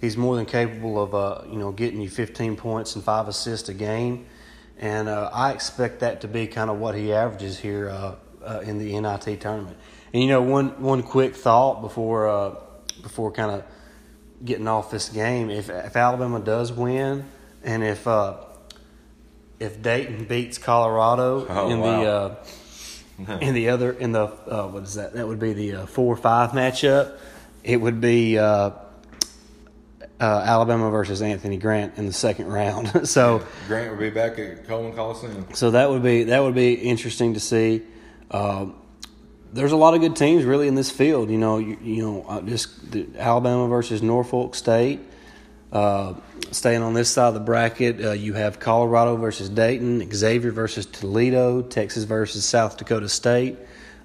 he's 0.00 0.16
more 0.16 0.36
than 0.36 0.46
capable 0.46 1.02
of 1.02 1.14
uh, 1.14 1.42
you 1.50 1.58
know 1.58 1.72
getting 1.72 2.00
you 2.00 2.08
15 2.08 2.56
points 2.56 2.94
and 2.94 3.04
five 3.04 3.28
assists 3.28 3.68
a 3.68 3.74
game, 3.74 4.26
and 4.78 5.08
uh, 5.08 5.30
I 5.32 5.52
expect 5.52 6.00
that 6.00 6.22
to 6.22 6.28
be 6.28 6.46
kind 6.46 6.70
of 6.70 6.78
what 6.78 6.94
he 6.94 7.12
averages 7.12 7.58
here 7.58 7.90
uh, 7.90 8.14
uh 8.42 8.60
in 8.60 8.78
the 8.78 8.98
NIT 8.98 9.40
tournament. 9.40 9.76
And 10.14 10.22
you 10.22 10.28
know 10.28 10.42
one 10.42 10.80
one 10.80 11.02
quick 11.02 11.34
thought 11.34 11.82
before 11.82 12.28
uh, 12.28 12.54
before 13.02 13.32
kind 13.32 13.50
of 13.50 13.64
getting 14.44 14.68
off 14.68 14.90
this 14.92 15.08
game, 15.08 15.50
if 15.50 15.68
if 15.68 15.96
Alabama 15.96 16.38
does 16.38 16.72
win, 16.72 17.24
and 17.64 17.82
if 17.82 18.06
uh, 18.06 18.36
if 19.58 19.82
Dayton 19.82 20.24
beats 20.24 20.56
Colorado 20.56 21.46
Oh, 21.48 21.68
in 21.68 21.80
wow. 21.80 22.02
the 22.02 22.59
in 23.40 23.54
the 23.54 23.68
other 23.68 23.92
in 23.92 24.12
the 24.12 24.24
uh, 24.24 24.68
what 24.68 24.82
is 24.82 24.94
that? 24.94 25.14
That 25.14 25.26
would 25.26 25.40
be 25.40 25.52
the 25.52 25.74
uh, 25.74 25.86
four 25.86 26.16
five 26.16 26.50
matchup. 26.50 27.16
It 27.62 27.76
would 27.76 28.00
be 28.00 28.38
uh, 28.38 28.70
uh, 30.20 30.42
Alabama 30.44 30.90
versus 30.90 31.22
Anthony 31.22 31.56
Grant 31.56 31.96
in 31.96 32.06
the 32.06 32.12
second 32.12 32.48
round. 32.48 33.08
so 33.08 33.44
Grant 33.66 33.90
would 33.90 34.00
be 34.00 34.10
back 34.10 34.38
at 34.38 34.66
Coleman 34.66 34.94
Coliseum. 34.94 35.46
so 35.54 35.70
that 35.70 35.90
would 35.90 36.02
be 36.02 36.24
that 36.24 36.42
would 36.42 36.54
be 36.54 36.74
interesting 36.74 37.34
to 37.34 37.40
see. 37.40 37.82
Um, 38.30 38.76
there's 39.52 39.72
a 39.72 39.76
lot 39.76 39.94
of 39.94 40.00
good 40.00 40.14
teams 40.14 40.44
really 40.44 40.68
in 40.68 40.74
this 40.74 40.90
field. 40.90 41.30
You 41.30 41.38
know, 41.38 41.58
you, 41.58 41.76
you 41.82 42.02
know, 42.02 42.24
uh, 42.28 42.40
just 42.42 42.94
Alabama 43.16 43.66
versus 43.66 44.02
Norfolk 44.02 44.54
State. 44.54 45.00
Uh, 45.72 46.14
staying 46.50 46.82
on 46.82 46.94
this 46.94 47.08
side 47.10 47.28
of 47.28 47.34
the 47.34 47.40
bracket, 47.40 48.04
uh, 48.04 48.10
you 48.12 48.32
have 48.34 48.58
Colorado 48.58 49.16
versus 49.16 49.48
Dayton, 49.48 50.10
Xavier 50.12 50.50
versus 50.50 50.86
Toledo, 50.86 51.62
Texas 51.62 52.04
versus 52.04 52.44
South 52.44 52.76
Dakota 52.76 53.08
State, 53.08 53.56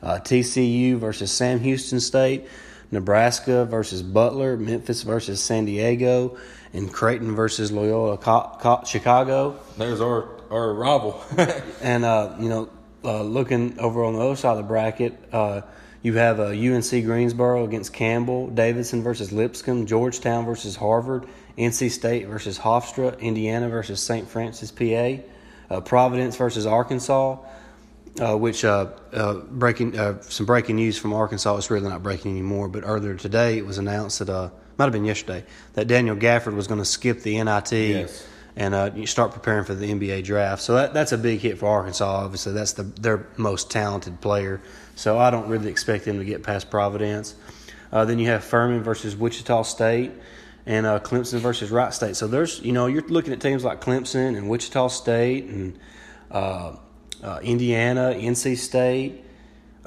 uh, 0.04 0.19
TCU 0.19 0.97
versus 0.97 1.32
Sam 1.32 1.60
Houston 1.60 1.99
State, 1.99 2.47
Nebraska 2.91 3.65
versus 3.65 4.04
Butler, 4.04 4.58
Memphis 4.58 5.01
versus 5.01 5.41
San 5.41 5.65
Diego, 5.65 6.38
and 6.73 6.91
Creighton 6.91 7.36
versus 7.36 7.71
Loyola 7.71 8.17
Co- 8.17 8.58
Co- 8.60 8.84
Chicago. 8.86 9.60
There's 9.78 10.01
our 10.01 10.30
our 10.51 10.73
rival. 10.73 11.23
And 11.82 12.06
uh, 12.06 12.36
you 12.39 12.49
know, 12.49 12.69
uh, 13.04 13.21
looking 13.21 13.80
over 13.80 14.04
on 14.04 14.13
the 14.13 14.19
other 14.19 14.36
side 14.36 14.51
of 14.51 14.58
the 14.58 14.63
bracket, 14.63 15.13
uh, 15.32 15.62
you 16.01 16.13
have 16.13 16.39
uh, 16.39 16.45
UNC 16.49 16.89
Greensboro 17.06 17.63
against 17.63 17.93
Campbell, 17.93 18.47
Davidson 18.47 19.01
versus 19.04 19.32
Lipscomb, 19.32 19.86
Georgetown 19.88 20.45
versus 20.45 20.75
Harvard, 20.75 21.25
NC 21.58 21.91
State 21.91 22.28
versus 22.28 22.60
Hofstra, 22.60 23.20
Indiana 23.20 23.70
versus 23.70 24.02
St. 24.02 24.28
Francis, 24.28 24.72
PA, 24.72 25.18
uh, 25.70 25.82
Providence 25.82 26.36
versus 26.36 26.65
Arkansas. 26.65 27.38
Uh, 28.18 28.34
which 28.38 28.63
uh, 28.63 28.88
uh, 29.12 29.34
breaking 29.34 30.00
uh, 30.00 30.22
some 30.22 30.46
breaking 30.46 30.78
news 30.78 30.98
from 30.98 31.12
Arkansas. 31.12 31.58
It's 31.58 31.70
really 31.70 31.89
not 31.89 32.02
breaking 32.02 32.32
anymore, 32.32 32.70
but 32.70 32.84
earlier 32.86 33.13
today 33.15 33.58
it 33.58 33.65
was 33.65 33.78
announced 33.78 34.20
that 34.20 34.30
uh, 34.30 34.52
might 34.78 34.86
have 34.86 34.94
been 34.94 35.04
yesterday 35.04 35.44
that 35.74 35.88
Daniel 35.88 36.15
Gafford 36.15 36.56
was 36.56 36.65
going 36.65 36.80
to 36.80 36.86
skip 36.86 37.24
the 37.24 37.44
NIT 37.44 37.74
Yes. 37.74 38.26
and 38.56 38.74
uh, 38.74 39.06
start 39.06 39.34
preparing 39.34 39.65
for 39.65 39.76
the 39.76 39.91
NBA 39.94 40.24
draft. 40.24 40.62
So 40.62 40.76
that, 40.76 40.94
that's 40.94 41.12
a 41.12 41.18
big 41.18 41.41
hit 41.41 41.58
for 41.58 41.65
Arkansas. 41.68 42.06
Obviously, 42.24 42.54
that's 42.54 42.72
the 42.72 42.84
their 42.84 43.28
most 43.36 43.70
talented 43.70 44.22
player. 44.22 44.62
So 44.96 45.18
I 45.20 45.30
don't 45.30 45.50
really 45.50 45.70
expect 45.70 46.06
them 46.06 46.18
to 46.18 46.24
get 46.24 46.41
past 46.41 46.70
Providence. 46.72 47.36
Uh, 47.91 48.06
then 48.06 48.18
you 48.18 48.28
have 48.28 48.46
Furman 48.46 48.82
versus 48.82 49.13
Wichita 49.13 49.63
State, 49.63 50.13
and 50.65 50.86
uh, 50.86 50.99
Clemson 50.99 51.39
versus 51.39 51.71
Wright 51.71 51.93
State. 51.93 52.15
So 52.15 52.28
there's 52.28 52.60
you 52.62 52.71
know 52.71 52.88
you're 52.88 53.04
looking 53.04 53.34
at 53.34 53.41
teams 53.41 53.63
like 53.63 53.82
Clemson 53.82 54.38
and 54.38 54.49
Wichita 54.49 54.88
State 54.88 55.45
and 55.45 55.80
uh, 56.32 56.75
uh, 57.23 57.39
Indiana, 57.41 58.13
NC 58.15 58.58
State. 58.58 59.23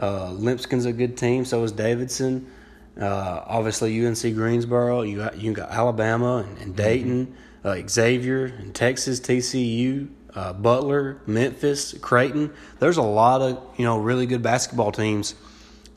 Uh, 0.01 0.31
Lipscomb's 0.33 0.87
a 0.87 0.93
good 0.93 1.17
team. 1.17 1.45
So 1.45 1.63
is 1.65 1.73
Davidson. 1.73 2.51
Uh, 3.01 3.43
obviously, 3.47 4.05
UNC 4.05 4.21
Greensboro. 4.35 5.03
You 5.03 5.19
got, 5.19 5.39
you 5.39 5.53
got 5.53 5.71
Alabama 5.71 6.45
and, 6.49 6.59
and 6.59 6.77
Dayton, 6.77 7.37
uh, 7.65 7.81
Xavier 7.87 8.47
and 8.47 8.75
Texas, 8.75 9.21
TCU, 9.21 10.09
uh, 10.35 10.53
Butler, 10.53 11.21
Memphis, 11.27 11.97
Creighton. 12.01 12.53
There's 12.81 12.97
a 12.97 13.03
lot 13.03 13.41
of 13.41 13.63
you 13.77 13.85
know 13.85 13.99
really 13.99 14.27
good 14.27 14.43
basketball 14.43 14.93
teams. 14.93 15.35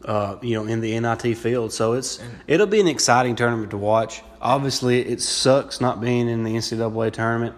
Uh, 0.04 0.38
you 0.42 0.56
know, 0.56 0.66
in 0.66 0.82
the 0.82 1.00
NIT 1.00 1.38
field, 1.38 1.72
so 1.72 1.94
it's 1.94 2.20
it'll 2.48 2.66
be 2.66 2.80
an 2.80 2.88
exciting 2.88 3.36
tournament 3.36 3.70
to 3.70 3.78
watch. 3.78 4.24
Obviously, 4.42 5.02
it 5.08 5.22
sucks 5.22 5.80
not 5.80 6.02
being 6.02 6.28
in 6.28 6.44
the 6.44 6.56
NCAA 6.56 7.14
tournament, 7.14 7.56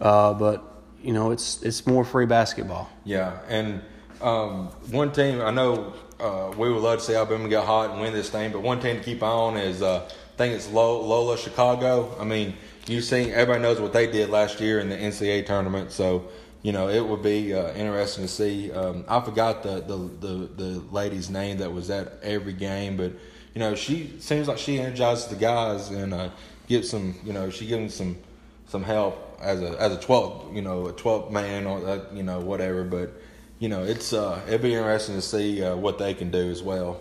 uh, 0.00 0.34
but 0.34 0.64
you 1.00 1.12
know 1.12 1.30
it's 1.30 1.62
it's 1.62 1.86
more 1.86 2.04
free 2.04 2.26
basketball. 2.26 2.90
Yeah, 3.04 3.38
and 3.48 3.82
um, 4.20 4.66
one 4.90 5.12
team 5.12 5.40
I 5.40 5.52
know 5.52 5.94
uh, 6.18 6.52
we 6.56 6.72
would 6.72 6.82
love 6.82 6.98
to 6.98 7.04
see 7.04 7.14
Alabama 7.14 7.48
get 7.48 7.64
hot 7.64 7.90
and 7.90 8.00
win 8.00 8.12
this 8.12 8.30
thing, 8.30 8.52
but 8.52 8.62
one 8.62 8.80
team 8.80 8.96
to 8.96 9.02
keep 9.02 9.22
on 9.22 9.56
is 9.56 9.80
uh, 9.80 10.08
I 10.08 10.36
think 10.36 10.54
it's 10.54 10.70
Loyola 10.70 11.38
Chicago. 11.38 12.16
I 12.18 12.24
mean, 12.24 12.54
you 12.86 13.00
seen 13.00 13.30
everybody 13.30 13.62
knows 13.62 13.80
what 13.80 13.92
they 13.92 14.10
did 14.10 14.30
last 14.30 14.60
year 14.60 14.80
in 14.80 14.88
the 14.88 14.96
NCAA 14.96 15.46
tournament, 15.46 15.92
so 15.92 16.28
you 16.62 16.72
know 16.72 16.88
it 16.88 17.06
would 17.06 17.22
be 17.22 17.54
uh, 17.54 17.72
interesting 17.74 18.24
to 18.24 18.28
see. 18.28 18.72
Um, 18.72 19.04
I 19.08 19.20
forgot 19.20 19.62
the, 19.62 19.80
the 19.80 19.96
the 19.96 20.62
the 20.62 20.82
lady's 20.92 21.30
name 21.30 21.58
that 21.58 21.72
was 21.72 21.90
at 21.90 22.22
every 22.22 22.52
game, 22.52 22.96
but 22.96 23.12
you 23.54 23.60
know 23.60 23.74
she 23.74 24.14
seems 24.20 24.48
like 24.48 24.58
she 24.58 24.78
energizes 24.78 25.26
the 25.26 25.36
guys 25.36 25.90
and 25.90 26.12
uh, 26.12 26.30
gives 26.68 26.90
some 26.90 27.16
you 27.24 27.32
know 27.32 27.50
she 27.50 27.66
gives 27.66 27.98
them 27.98 28.14
some 28.14 28.22
some 28.66 28.82
help 28.82 29.38
as 29.40 29.62
a 29.62 29.80
as 29.80 29.92
a 29.92 30.00
twelve 30.00 30.54
you 30.54 30.62
know 30.62 30.88
a 30.88 30.92
twelve 30.92 31.32
man 31.32 31.66
or 31.66 31.86
uh, 31.86 32.04
you 32.12 32.22
know 32.22 32.40
whatever. 32.40 32.84
But 32.84 33.12
you 33.58 33.68
know 33.68 33.82
it's 33.82 34.12
uh, 34.12 34.40
it'd 34.46 34.62
be 34.62 34.74
interesting 34.74 35.16
to 35.16 35.22
see 35.22 35.62
uh, 35.62 35.76
what 35.76 35.98
they 35.98 36.14
can 36.14 36.30
do 36.30 36.50
as 36.50 36.62
well. 36.62 37.00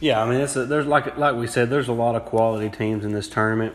Yeah, 0.00 0.22
I 0.22 0.30
mean, 0.30 0.40
it's 0.40 0.54
a, 0.54 0.64
there's 0.64 0.86
like 0.86 1.16
like 1.18 1.34
we 1.34 1.46
said, 1.46 1.70
there's 1.70 1.88
a 1.88 1.92
lot 1.92 2.14
of 2.14 2.24
quality 2.24 2.70
teams 2.70 3.04
in 3.04 3.12
this 3.12 3.28
tournament, 3.28 3.74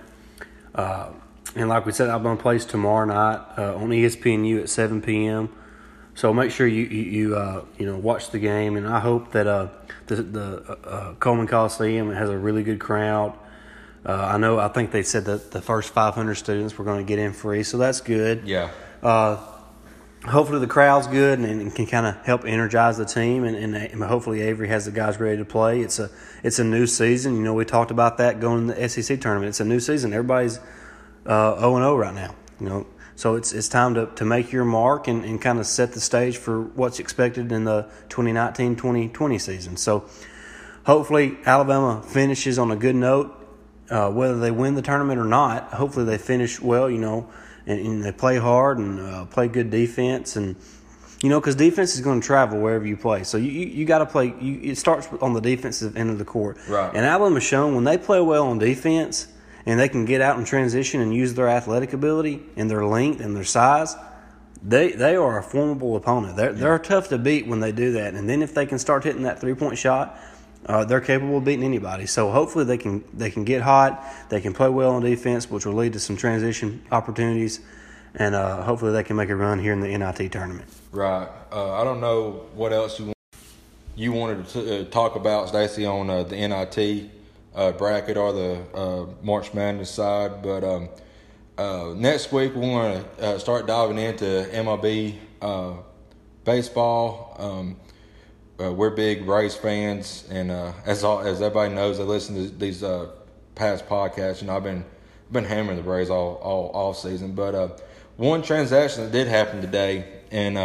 uh, 0.74 1.10
and 1.56 1.70
like 1.70 1.86
we 1.86 1.92
said, 1.92 2.10
I'm 2.10 2.24
going 2.24 2.38
to 2.38 2.42
plays 2.42 2.66
tomorrow 2.66 3.06
night 3.06 3.42
uh, 3.58 3.76
on 3.76 3.90
ESPNU 3.90 4.62
at 4.62 4.70
7 4.70 5.02
p.m. 5.02 5.50
So 6.16 6.34
make 6.34 6.52
sure 6.52 6.68
you 6.68 6.84
you 6.84 7.04
you, 7.04 7.36
uh, 7.36 7.66
you 7.78 7.86
know 7.88 7.98
watch 7.98 8.30
the 8.30 8.40
game, 8.40 8.78
and 8.78 8.88
I 8.88 9.00
hope 9.00 9.32
that 9.32 9.48
uh, 9.48 9.70
the 10.06 10.16
the 10.18 10.78
uh, 10.84 11.14
Coleman 11.16 11.48
Coliseum 11.48 12.12
has 12.12 12.30
a 12.30 12.38
really 12.38 12.64
good 12.64 12.80
crowd. 12.80 13.36
Uh, 14.06 14.14
I 14.14 14.38
know 14.38 14.60
I 14.60 14.68
think 14.68 14.92
they 14.92 15.02
said 15.02 15.26
that 15.26 15.52
the 15.52 15.62
first 15.62 15.92
500 15.94 16.36
students 16.36 16.78
were 16.78 16.86
going 16.86 17.04
to 17.04 17.08
get 17.08 17.20
in 17.20 17.34
free, 17.34 17.64
so 17.64 17.78
that's 17.78 18.02
good. 18.02 18.44
Yeah, 18.46 18.70
Uh, 19.02 19.38
hopefully 20.28 20.60
the 20.60 20.68
crowd's 20.68 21.08
good 21.08 21.40
and, 21.40 21.62
and 21.62 21.74
can 21.74 21.86
kind 21.86 22.06
of 22.06 22.16
help 22.26 22.46
energize 22.46 22.98
the 22.98 23.06
team 23.06 23.44
and, 23.44 23.76
and 23.76 24.04
hopefully 24.04 24.42
Avery 24.42 24.70
has 24.70 24.86
the 24.86 24.92
guys 24.92 25.20
ready 25.20 25.38
to 25.38 25.46
play. 25.46 25.82
It's 25.82 26.00
a 26.00 26.10
it's 26.44 26.60
a 26.60 26.64
new 26.64 26.88
season. 26.88 27.36
You 27.36 27.44
know, 27.44 27.54
we 27.54 27.66
talked 27.66 27.92
about 27.92 28.18
that 28.20 28.40
going 28.40 28.68
to 28.68 28.74
the 28.74 28.90
SEC 28.90 29.20
tournament. 29.20 29.50
It's 29.50 29.60
a 29.60 29.66
new 29.66 29.80
season. 29.80 30.14
Everybody's 30.14 30.60
uh, 31.26 31.60
0 31.60 31.76
and 31.76 31.84
0 31.84 31.96
right 31.96 32.14
now. 32.14 32.36
You 32.60 32.70
know, 32.70 32.88
so 33.16 33.36
it's 33.36 33.54
it's 33.54 33.70
time 33.70 33.94
to, 33.96 34.08
to 34.16 34.26
make 34.26 34.52
your 34.52 34.66
mark 34.66 35.08
and, 35.08 35.24
and 35.24 35.42
kind 35.42 35.60
of 35.60 35.66
set 35.66 35.94
the 35.94 36.00
stage 36.00 36.38
for 36.38 36.62
what's 36.62 37.00
expected 37.00 37.52
in 37.52 37.64
the 37.64 37.90
2019-2020 38.10 39.42
season. 39.42 39.78
So 39.78 40.06
hopefully 40.86 41.38
Alabama 41.46 42.02
finishes 42.04 42.58
on 42.58 42.72
a 42.72 42.76
good 42.76 42.96
note. 42.96 43.40
Uh, 43.90 44.10
whether 44.10 44.40
they 44.40 44.50
win 44.50 44.76
the 44.76 44.82
tournament 44.82 45.20
or 45.20 45.26
not, 45.26 45.74
hopefully 45.74 46.06
they 46.06 46.18
finish 46.18 46.60
well. 46.60 46.90
You 46.90 47.00
know, 47.00 47.30
and, 47.68 47.80
and 47.80 48.04
they 48.04 48.12
play 48.12 48.38
hard 48.38 48.78
and 48.78 49.00
uh, 49.00 49.26
play 49.26 49.48
good 49.48 49.70
defense 49.70 50.36
and. 50.36 50.56
You 51.22 51.30
know, 51.30 51.40
because 51.40 51.56
defense 51.56 51.96
is 51.96 52.02
going 52.02 52.20
to 52.20 52.28
travel 52.28 52.60
wherever 52.60 52.86
you 52.86 52.98
play. 52.98 53.24
So 53.24 53.38
you 53.38 53.50
you, 53.50 53.66
you 53.68 53.86
got 53.86 54.00
to 54.00 54.06
play. 54.06 54.36
You, 54.42 54.60
it 54.62 54.78
starts 54.78 55.08
on 55.22 55.32
the 55.32 55.40
defensive 55.40 55.96
end 55.96 56.10
of 56.10 56.18
the 56.18 56.26
court. 56.26 56.58
Right. 56.68 56.94
And 56.94 57.06
Alabama's 57.06 57.44
shown 57.44 57.76
when 57.76 57.86
they 57.86 57.98
play 57.98 58.20
well 58.20 58.48
on 58.48 58.60
defense 58.60 59.30
and 59.66 59.80
they 59.80 59.90
can 59.90 60.06
get 60.06 60.22
out 60.22 60.38
and 60.38 60.46
transition 60.46 61.02
and 61.02 61.14
use 61.14 61.34
their 61.34 61.48
athletic 61.48 61.94
ability 61.94 62.44
and 62.56 62.70
their 62.70 62.86
length 62.86 63.22
and 63.22 63.36
their 63.36 63.44
size, 63.44 63.96
they 64.62 64.92
they 64.92 65.16
are 65.16 65.38
a 65.38 65.44
formidable 65.44 65.96
opponent. 65.96 66.36
They're 66.36 66.54
they're 66.54 66.80
tough 66.80 67.10
to 67.10 67.18
beat 67.18 67.48
when 67.48 67.60
they 67.60 67.72
do 67.72 67.94
that. 67.94 68.14
And 68.14 68.30
then 68.30 68.42
if 68.42 68.54
they 68.54 68.66
can 68.66 68.80
start 68.80 69.04
hitting 69.04 69.24
that 69.24 69.40
three 69.40 69.54
point 69.54 69.78
shot, 69.78 70.18
uh, 70.66 70.86
they're 70.86 71.02
capable 71.02 71.38
of 71.38 71.44
beating 71.44 71.66
anybody. 71.66 72.06
So 72.06 72.32
hopefully 72.32 72.66
they 72.66 72.78
can 72.78 73.04
they 73.14 73.30
can 73.30 73.44
get 73.44 73.62
hot. 73.62 74.04
They 74.30 74.42
can 74.42 74.54
play 74.54 74.70
well 74.70 74.92
on 74.92 75.04
defense, 75.04 75.50
which 75.50 75.66
will 75.66 75.74
lead 75.74 75.94
to 75.94 76.00
some 76.00 76.16
transition 76.16 76.82
opportunities. 76.92 77.60
And 78.16 78.36
uh, 78.36 78.62
hopefully 78.62 78.92
they 78.92 79.04
can 79.04 79.16
make 79.16 79.30
a 79.30 79.36
run 79.36 79.58
here 79.60 79.74
in 79.74 79.80
the 79.80 79.98
NIT 79.98 80.32
tournament. 80.32 80.70
right. 80.92 81.28
Uh, 81.52 81.74
I 81.74 81.84
don't 81.84 82.00
know 82.00 82.46
what 82.56 82.72
else 82.72 83.00
you 83.00 83.14
you 83.96 84.12
wanted 84.12 84.48
to 84.50 84.82
uh, 84.82 84.84
talk 84.90 85.16
about, 85.16 85.50
Stacy, 85.50 85.86
on 85.86 86.10
uh, 86.10 86.24
the 86.24 86.36
NIT 86.36 87.12
uh, 87.56 87.72
bracket 87.72 88.18
or 88.18 88.34
the 88.34 88.62
uh, 88.74 89.06
March 89.22 89.54
Madness 89.54 89.90
side, 89.90 90.42
but 90.42 90.64
um, 90.64 90.90
uh, 91.58 91.94
next 91.96 92.32
week 92.32 92.56
we 92.56 92.62
want 92.62 93.18
to 93.18 93.26
uh, 93.26 93.40
start 93.40 93.68
diving 93.68 94.00
into 94.00 94.26
MLB 94.52 95.16
uh, 95.42 95.74
baseball. 96.44 97.36
Um, 97.38 97.78
uh, 98.60 98.72
we're 98.72 98.90
big 98.90 99.28
Rays 99.28 99.56
fans, 99.56 100.28
and 100.32 100.52
as 100.86 101.04
all, 101.04 101.20
as 101.20 101.42
everybody 101.42 101.74
knows, 101.74 102.00
I 102.00 102.04
listen 102.04 102.36
to 102.36 102.56
these 102.56 102.84
past 103.56 103.88
podcasts. 103.88 104.42
Know, 104.44 104.56
I've 104.56 104.64
been 104.64 104.86
been 105.32 105.46
hammering 105.46 105.78
the 105.78 105.84
Rays 105.84 106.10
all 106.10 106.36
all 106.36 106.68
all 106.70 106.94
season. 106.94 107.34
But 107.34 107.82
one 108.18 108.42
transaction 108.42 109.04
that 109.04 109.12
did 109.12 109.28
happen 109.28 109.60
today, 109.62 110.06
and 110.32 110.56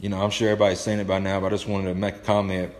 you 0.00 0.08
know, 0.08 0.22
I'm 0.22 0.30
sure 0.30 0.48
everybody's 0.48 0.80
seen 0.80 0.98
it 0.98 1.06
by 1.06 1.18
now, 1.18 1.40
but 1.40 1.48
I 1.48 1.50
just 1.50 1.68
wanted 1.68 1.88
to 1.88 1.94
make 1.94 2.16
a 2.16 2.20
comment. 2.20 2.72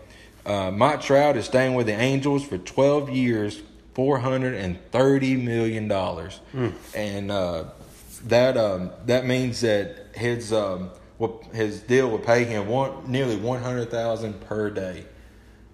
Uh, 0.45 0.71
Mike 0.71 1.01
Trout 1.01 1.37
is 1.37 1.45
staying 1.45 1.75
with 1.75 1.85
the 1.87 1.93
Angels 1.93 2.43
for 2.43 2.57
12 2.57 3.09
years, 3.09 3.61
430 3.93 5.35
million 5.37 5.87
dollars, 5.87 6.39
and 6.95 7.31
uh, 7.31 7.65
that 8.25 8.57
um, 8.57 8.91
that 9.05 9.25
means 9.25 9.61
that 9.61 10.07
his 10.15 10.51
um, 10.51 10.89
what 11.17 11.43
his 11.53 11.81
deal 11.81 12.09
would 12.09 12.25
pay 12.25 12.43
him 12.45 12.67
one 12.67 13.11
nearly 13.11 13.35
100,000 13.35 14.41
per 14.41 14.69
day. 14.69 15.05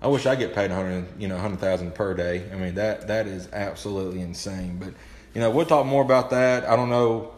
I 0.02 0.08
wish 0.08 0.26
I 0.26 0.36
get 0.36 0.54
paid 0.54 0.70
100, 0.70 1.20
you 1.20 1.28
know, 1.28 1.36
100,000 1.36 1.96
per 1.96 2.14
day. 2.14 2.44
I 2.52 2.56
mean 2.56 2.76
that 2.76 3.08
that 3.08 3.28
is 3.28 3.48
absolutely 3.54 4.22
insane. 4.22 4.78
But 4.80 4.94
you 5.34 5.42
know, 5.42 5.50
we'll 5.50 5.66
talk 5.66 5.86
more 5.86 6.04
about 6.04 6.32
that. 6.32 6.66
I 6.66 6.76
don't 6.76 6.90
know 6.90 7.34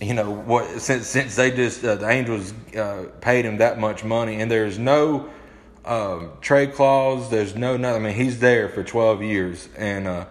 you 0.00 0.14
know 0.14 0.30
what 0.30 0.80
since 0.80 1.06
since 1.06 1.36
they 1.36 1.50
just 1.50 1.84
uh, 1.84 1.96
the 1.96 2.08
Angels 2.08 2.54
uh, 2.76 3.06
paid 3.20 3.44
him 3.44 3.58
that 3.58 3.78
much 3.78 4.02
money 4.02 4.40
and 4.40 4.50
there's 4.50 4.78
no 4.78 5.28
um, 5.84 6.32
trade 6.40 6.74
clause 6.74 7.30
there's 7.30 7.54
no 7.54 7.76
nothing 7.76 8.04
I 8.04 8.08
mean 8.08 8.16
he's 8.16 8.38
there 8.40 8.68
for 8.68 8.82
12 8.82 9.22
years 9.22 9.68
and 9.76 10.06
uh, 10.06 10.26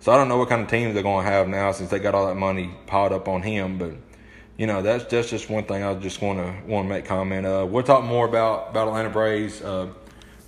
so 0.00 0.12
I 0.12 0.16
don't 0.16 0.28
know 0.28 0.38
what 0.38 0.48
kind 0.48 0.62
of 0.62 0.68
team 0.68 0.92
they're 0.94 1.02
going 1.02 1.24
to 1.24 1.30
have 1.30 1.48
now 1.48 1.72
since 1.72 1.90
they 1.90 1.98
got 1.98 2.14
all 2.14 2.26
that 2.26 2.36
money 2.36 2.70
piled 2.86 3.12
up 3.12 3.28
on 3.28 3.42
him 3.42 3.78
but 3.78 3.92
you 4.56 4.66
know 4.66 4.82
that's 4.82 5.04
that's 5.04 5.28
just 5.28 5.50
one 5.50 5.64
thing 5.64 5.82
I 5.82 5.94
just 5.94 6.22
want 6.22 6.38
to 6.38 6.70
want 6.70 6.86
to 6.86 6.88
make 6.88 7.04
comment 7.04 7.46
uh 7.46 7.66
we'll 7.68 7.82
talk 7.82 8.04
more 8.04 8.26
about 8.26 8.70
about 8.70 8.88
Atlanta 8.88 9.10
Braves 9.10 9.60
uh, 9.60 9.88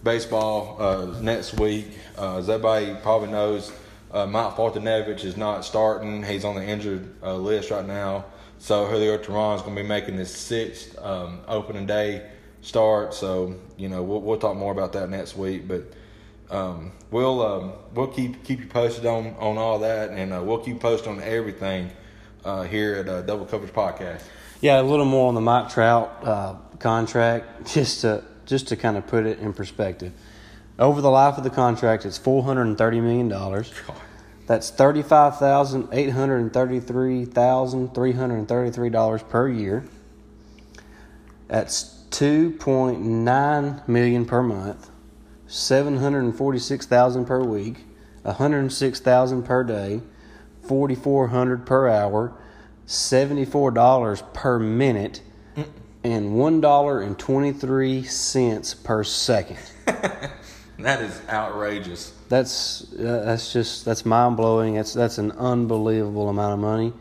baseball 0.03 0.77
uh, 0.81 1.21
next 1.21 1.55
week. 1.55 1.87
Uh, 2.17 2.39
as 2.39 2.49
everybody 2.49 2.95
probably 3.03 3.29
knows 3.29 3.73
uh, 4.13 4.25
Mike 4.25 4.55
Foltynewicz 4.55 5.25
is 5.25 5.37
not 5.37 5.65
starting. 5.65 6.23
He's 6.23 6.45
on 6.45 6.55
the 6.55 6.65
injured 6.65 7.21
list 7.23 7.71
right 7.71 7.85
now. 7.85 8.25
So 8.59 8.87
Julio 8.87 9.19
Teheran 9.19 9.57
is 9.57 9.63
going 9.63 9.77
to 9.77 9.83
be 9.83 9.89
making 9.89 10.15
his 10.15 10.33
sixth 10.33 10.97
um, 10.99 11.41
opening 11.47 11.87
day 11.87 12.31
start. 12.67 13.15
So 13.15 13.55
you 13.77 13.89
know 13.89 14.03
we'll, 14.03 14.21
we'll 14.21 14.39
talk 14.39 14.57
more 14.57 14.73
about 14.73 14.93
that 14.95 15.09
next 15.09 15.37
week, 15.37 15.69
but 15.69 15.85
um, 16.51 16.93
we'll 17.11 17.43
um, 17.43 17.73
we'll 17.95 18.09
keep 18.09 18.45
keep 18.45 18.61
you 18.61 18.67
posted 18.67 19.07
on 19.07 19.35
on 19.39 19.57
all 19.57 19.79
that, 19.81 20.11
and 20.11 20.33
uh, 20.33 20.43
we'll 20.43 20.59
keep 20.59 20.81
posted 20.81 21.09
on 21.09 21.23
everything 21.23 21.91
uh, 22.45 22.65
here 22.65 22.97
at 22.97 23.09
uh, 23.09 23.23
Double 23.23 23.47
Coverage 23.47 23.73
Podcast. 23.73 24.23
Yeah, 24.61 24.81
a 24.81 24.83
little 24.83 25.05
more 25.05 25.29
on 25.29 25.35
the 25.35 25.41
Mike 25.41 25.69
Trout 25.69 26.19
uh, 26.23 26.55
contract, 26.79 27.67
just 27.73 28.03
to 28.03 28.25
just 28.45 28.69
to 28.69 28.77
kind 28.77 28.97
of 28.97 29.07
put 29.07 29.27
it 29.27 29.39
in 29.39 29.53
perspective. 29.53 30.13
Over 30.79 31.01
the 31.01 31.11
life 31.11 31.39
of 31.39 31.45
the 31.45 31.51
contract, 31.51 32.05
it's 32.05 32.19
four 32.19 32.43
hundred 32.43 32.63
and 32.63 32.77
thirty 32.77 33.01
million 33.01 33.29
dollars. 33.29 33.73
That's 34.47 34.71
thirty-five 34.71 35.39
thousand 35.39 35.89
eight 35.93 36.11
hundred 36.11 36.39
and 36.39 36.53
thirty-three 36.53 37.25
thousand 37.25 37.95
three 37.95 38.13
hundred 38.13 38.37
and 38.37 38.49
thirty-three 38.49 38.91
dollars 38.91 39.23
per 39.25 39.49
year. 39.49 39.85
That's 41.49 41.96
two 42.11 42.53
point 42.53 43.01
nine 43.01 43.83
million 43.87 44.25
per 44.25 44.43
month, 44.43 44.91
seven 45.47 45.99
hundred 45.99 46.25
and 46.25 46.37
forty-six 46.37 46.87
thousand 46.87 47.27
per 47.27 47.43
week, 47.43 47.85
one 48.23 48.35
hundred 48.35 48.61
and 48.61 48.73
six 48.73 49.01
thousand 49.01 49.45
per 49.45 49.65
day, 49.65 50.01
forty-four 50.63 51.29
hundred 51.29 51.67
per 51.67 51.89
hour, 51.89 52.33
seventy-four 52.87 53.71
dollars 53.71 54.23
per 54.33 54.59
minute, 54.59 55.23
and 56.05 56.37
one 56.37 56.61
dollar 56.61 57.01
and 57.01 57.19
twenty-three 57.19 58.03
cents 58.05 58.75
per 58.75 59.05
second. 59.05 59.59
That 60.79 61.01
is 61.01 61.23
outrageous. 61.29 62.13
That's 62.29 62.93
uh, 62.95 63.23
that's 63.25 63.53
just 63.53 63.85
that's 63.85 64.05
mind 64.05 64.37
blowing. 64.37 64.75
That's 64.75 64.93
that's 64.93 65.19
an 65.19 65.33
unbelievable 65.33 66.29
amount 66.29 66.53
of 66.53 66.59
money, 66.59 66.93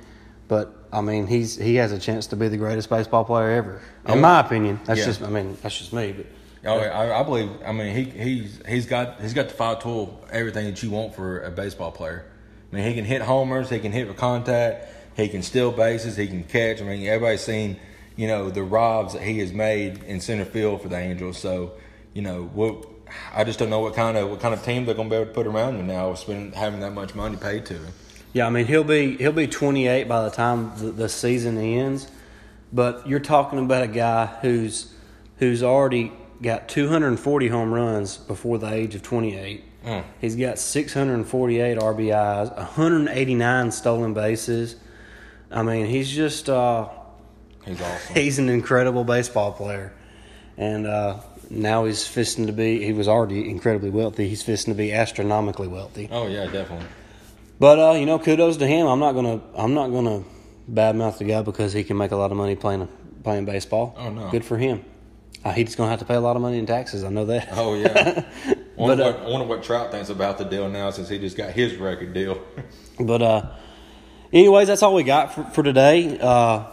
but 0.47 0.74
I 0.97 1.01
mean 1.01 1.27
he's 1.27 1.55
he 1.55 1.75
has 1.75 1.91
a 1.91 1.99
chance 1.99 2.27
to 2.27 2.35
be 2.35 2.47
the 2.47 2.57
greatest 2.57 2.89
baseball 2.89 3.25
player 3.25 3.49
ever, 3.51 3.81
in 4.07 4.11
oh, 4.11 4.15
my 4.15 4.39
opinion. 4.39 4.79
That's 4.85 4.99
Yeah. 4.99 5.05
just 5.05 5.21
I 5.21 5.29
mean 5.29 5.57
that's 5.61 5.77
just 5.77 5.93
me. 5.93 6.13
But 6.13 6.25
Oh, 6.65 6.79
I, 6.79 7.19
I 7.19 7.23
believe. 7.23 7.49
I 7.63 7.71
mean, 7.71 7.95
he 7.95 8.03
he's 8.05 8.59
he's 8.67 8.85
got 8.87 9.21
he's 9.21 9.33
got 9.33 9.49
the 9.49 9.53
five 9.53 9.83
tool 9.83 10.25
everything 10.31 10.65
that 10.65 10.81
you 10.81 10.89
want 10.89 11.13
for 11.13 11.41
a 11.41 11.51
baseball 11.51 11.91
player. 11.91 12.25
I 12.71 12.75
mean, 12.75 12.87
he 12.87 12.95
can 12.95 13.05
hit 13.05 13.21
homers, 13.21 13.69
he 13.69 13.79
can 13.79 13.91
hit 13.91 14.07
for 14.07 14.15
contact, 14.15 14.87
he 15.15 15.27
can 15.27 15.43
steal 15.43 15.71
bases, 15.71 16.17
he 16.17 16.25
can 16.25 16.43
catch. 16.43 16.81
I 16.81 16.85
mean, 16.85 17.05
everybody's 17.05 17.41
seen 17.41 17.77
you 18.15 18.27
know 18.27 18.49
the 18.49 18.63
robs 18.63 19.13
that 19.13 19.21
he 19.21 19.39
has 19.39 19.53
made 19.53 20.03
in 20.05 20.19
center 20.19 20.45
field 20.45 20.81
for 20.81 20.87
the 20.87 20.97
Angels. 20.97 21.37
So 21.37 21.73
you 22.13 22.21
know 22.21 22.45
what. 22.45 22.87
I 23.35 23.43
just 23.43 23.59
don't 23.59 23.69
know 23.69 23.79
what 23.79 23.93
kind 23.93 24.17
of 24.17 24.31
what 24.31 24.39
kind 24.39 24.53
of 24.53 24.65
team 24.65 24.85
they're 24.85 24.95
going 24.95 25.09
to 25.09 25.15
be 25.15 25.21
able 25.21 25.27
to 25.27 25.33
put 25.33 25.45
around 25.45 25.75
him 25.75 25.85
now, 25.85 26.15
spending 26.15 26.51
having 26.53 26.79
that 26.79 26.91
much 26.91 27.13
money 27.13 27.37
paid 27.37 27.67
to 27.67 27.75
him. 27.75 27.93
Yeah, 28.35 28.47
I 28.47 28.49
mean 28.49 28.65
he'll 28.65 28.83
be 28.83 29.15
he'll 29.15 29.31
be 29.31 29.47
28 29.47 30.09
by 30.09 30.23
the 30.25 30.29
time 30.29 30.73
the, 30.75 30.91
the 30.91 31.07
season 31.07 31.57
ends, 31.57 32.11
but 32.73 33.07
you're 33.07 33.21
talking 33.21 33.59
about 33.59 33.83
a 33.83 33.87
guy 33.87 34.25
who's 34.25 34.93
who's 35.37 35.63
already 35.63 36.11
got 36.41 36.67
240 36.67 37.47
home 37.47 37.73
runs 37.73 38.17
before 38.17 38.57
the 38.57 38.67
age 38.67 38.93
of 38.93 39.03
28. 39.03 39.63
Mm. 39.85 40.03
He's 40.19 40.35
got 40.35 40.59
648 40.59 41.77
RBIs, 41.77 42.53
189 42.57 43.71
stolen 43.71 44.13
bases. 44.13 44.75
I 45.49 45.63
mean, 45.63 45.85
he's 45.85 46.11
just 46.11 46.49
uh, 46.49 46.89
He's 47.65 47.79
awesome. 47.79 48.15
he's 48.21 48.37
an 48.37 48.49
incredible 48.49 49.05
baseball 49.05 49.53
player, 49.53 49.93
and 50.57 50.85
uh, 50.85 51.21
now 51.49 51.85
he's 51.85 51.99
fisting 51.99 52.47
to 52.47 52.51
be. 52.51 52.83
He 52.83 52.91
was 52.91 53.07
already 53.07 53.49
incredibly 53.49 53.91
wealthy. 53.91 54.27
He's 54.27 54.43
fisting 54.43 54.65
to 54.65 54.73
be 54.73 54.91
astronomically 54.91 55.69
wealthy. 55.69 56.09
oh 56.11 56.27
yeah, 56.27 56.47
definitely. 56.47 56.87
But 57.59 57.79
uh, 57.79 57.91
you 57.93 58.05
know, 58.05 58.19
kudos 58.19 58.57
to 58.57 58.67
him. 58.67 58.87
I'm 58.87 58.99
not 58.99 59.13
gonna 59.13 59.41
I'm 59.55 59.73
not 59.73 59.89
gonna 59.89 60.23
badmouth 60.71 61.17
the 61.17 61.25
guy 61.25 61.41
because 61.41 61.73
he 61.73 61.83
can 61.83 61.97
make 61.97 62.11
a 62.11 62.15
lot 62.15 62.31
of 62.31 62.37
money 62.37 62.55
playing 62.55 62.87
playing 63.23 63.45
baseball. 63.45 63.95
Oh, 63.97 64.09
no. 64.09 64.29
good 64.29 64.45
for 64.45 64.57
him. 64.57 64.83
Uh, 65.43 65.51
he's 65.51 65.75
gonna 65.75 65.89
have 65.89 65.99
to 65.99 66.05
pay 66.05 66.15
a 66.15 66.19
lot 66.19 66.35
of 66.35 66.41
money 66.41 66.57
in 66.57 66.65
taxes. 66.65 67.03
I 67.03 67.09
know 67.09 67.25
that. 67.25 67.49
Oh 67.53 67.75
yeah. 67.75 68.23
wonder, 68.75 68.95
But, 68.95 68.99
uh, 68.99 69.19
what, 69.19 69.29
wonder 69.31 69.47
what 69.47 69.63
Trout 69.63 69.91
thinks 69.91 70.09
about 70.09 70.37
the 70.37 70.43
deal 70.45 70.69
now 70.69 70.89
since 70.89 71.07
he 71.07 71.19
just 71.19 71.37
got 71.37 71.51
his 71.51 71.75
record 71.75 72.13
deal. 72.13 72.41
But 72.97 73.21
uh, 73.21 73.51
anyways, 74.31 74.69
that's 74.69 74.81
all 74.81 74.93
we 74.93 75.03
got 75.03 75.33
for, 75.33 75.43
for 75.43 75.63
today. 75.63 76.17
Uh, 76.17 76.63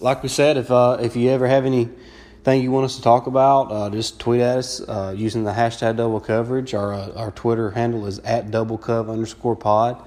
like 0.00 0.22
we 0.22 0.30
said, 0.30 0.56
if 0.56 0.70
uh, 0.70 0.96
if 1.00 1.16
you 1.16 1.28
ever 1.30 1.46
have 1.46 1.66
anything 1.66 2.62
you 2.62 2.70
want 2.70 2.86
us 2.86 2.96
to 2.96 3.02
talk 3.02 3.26
about, 3.26 3.70
uh, 3.70 3.90
just 3.90 4.18
tweet 4.18 4.40
at 4.40 4.56
us 4.56 4.80
uh, 4.80 5.12
using 5.14 5.44
the 5.44 5.52
hashtag 5.52 5.96
double 5.98 6.20
coverage. 6.20 6.72
Our 6.72 6.94
uh, 6.94 7.12
our 7.12 7.30
Twitter 7.30 7.72
handle 7.72 8.06
is 8.06 8.20
at 8.20 8.50
double 8.50 8.78
cov 8.78 9.10
underscore 9.10 9.56
pod. 9.56 10.02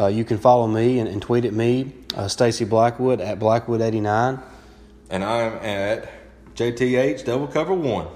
Uh, 0.00 0.06
you 0.06 0.24
can 0.24 0.38
follow 0.38 0.66
me 0.66 0.98
and, 0.98 1.08
and 1.08 1.20
tweet 1.20 1.44
at 1.44 1.52
me, 1.52 1.92
uh, 2.14 2.26
Stacy 2.26 2.64
Blackwood 2.64 3.20
at 3.20 3.38
Blackwood 3.38 3.82
eighty 3.82 4.00
nine. 4.00 4.40
and 5.10 5.22
I'm 5.22 5.52
at 5.62 6.08
JTH 6.56 7.24
Double 7.26 7.46
Cover 7.46 7.74
One. 7.74 8.06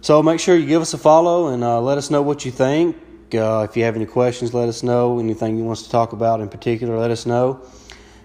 So 0.00 0.20
make 0.22 0.40
sure 0.40 0.56
you 0.56 0.66
give 0.66 0.82
us 0.82 0.92
a 0.94 0.98
follow 0.98 1.48
and 1.48 1.62
uh, 1.62 1.80
let 1.80 1.96
us 1.96 2.10
know 2.10 2.22
what 2.22 2.44
you 2.44 2.50
think. 2.50 2.96
Uh, 3.32 3.66
if 3.68 3.76
you 3.76 3.84
have 3.84 3.94
any 3.94 4.04
questions, 4.06 4.52
let 4.52 4.68
us 4.68 4.82
know. 4.82 5.20
Anything 5.20 5.56
you 5.56 5.64
want 5.64 5.78
us 5.78 5.84
to 5.84 5.90
talk 5.90 6.12
about 6.12 6.40
in 6.40 6.48
particular, 6.48 6.98
let 6.98 7.10
us 7.12 7.24
know. 7.24 7.60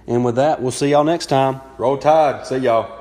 And 0.08 0.26
with 0.26 0.36
that, 0.38 0.62
we'll 0.62 0.72
see 0.72 0.90
y'all 0.90 1.04
next 1.04 1.28
time. 1.28 1.62
Roll 1.78 1.98
Tide. 1.98 2.48
See 2.48 2.58
y'all. 2.58 2.97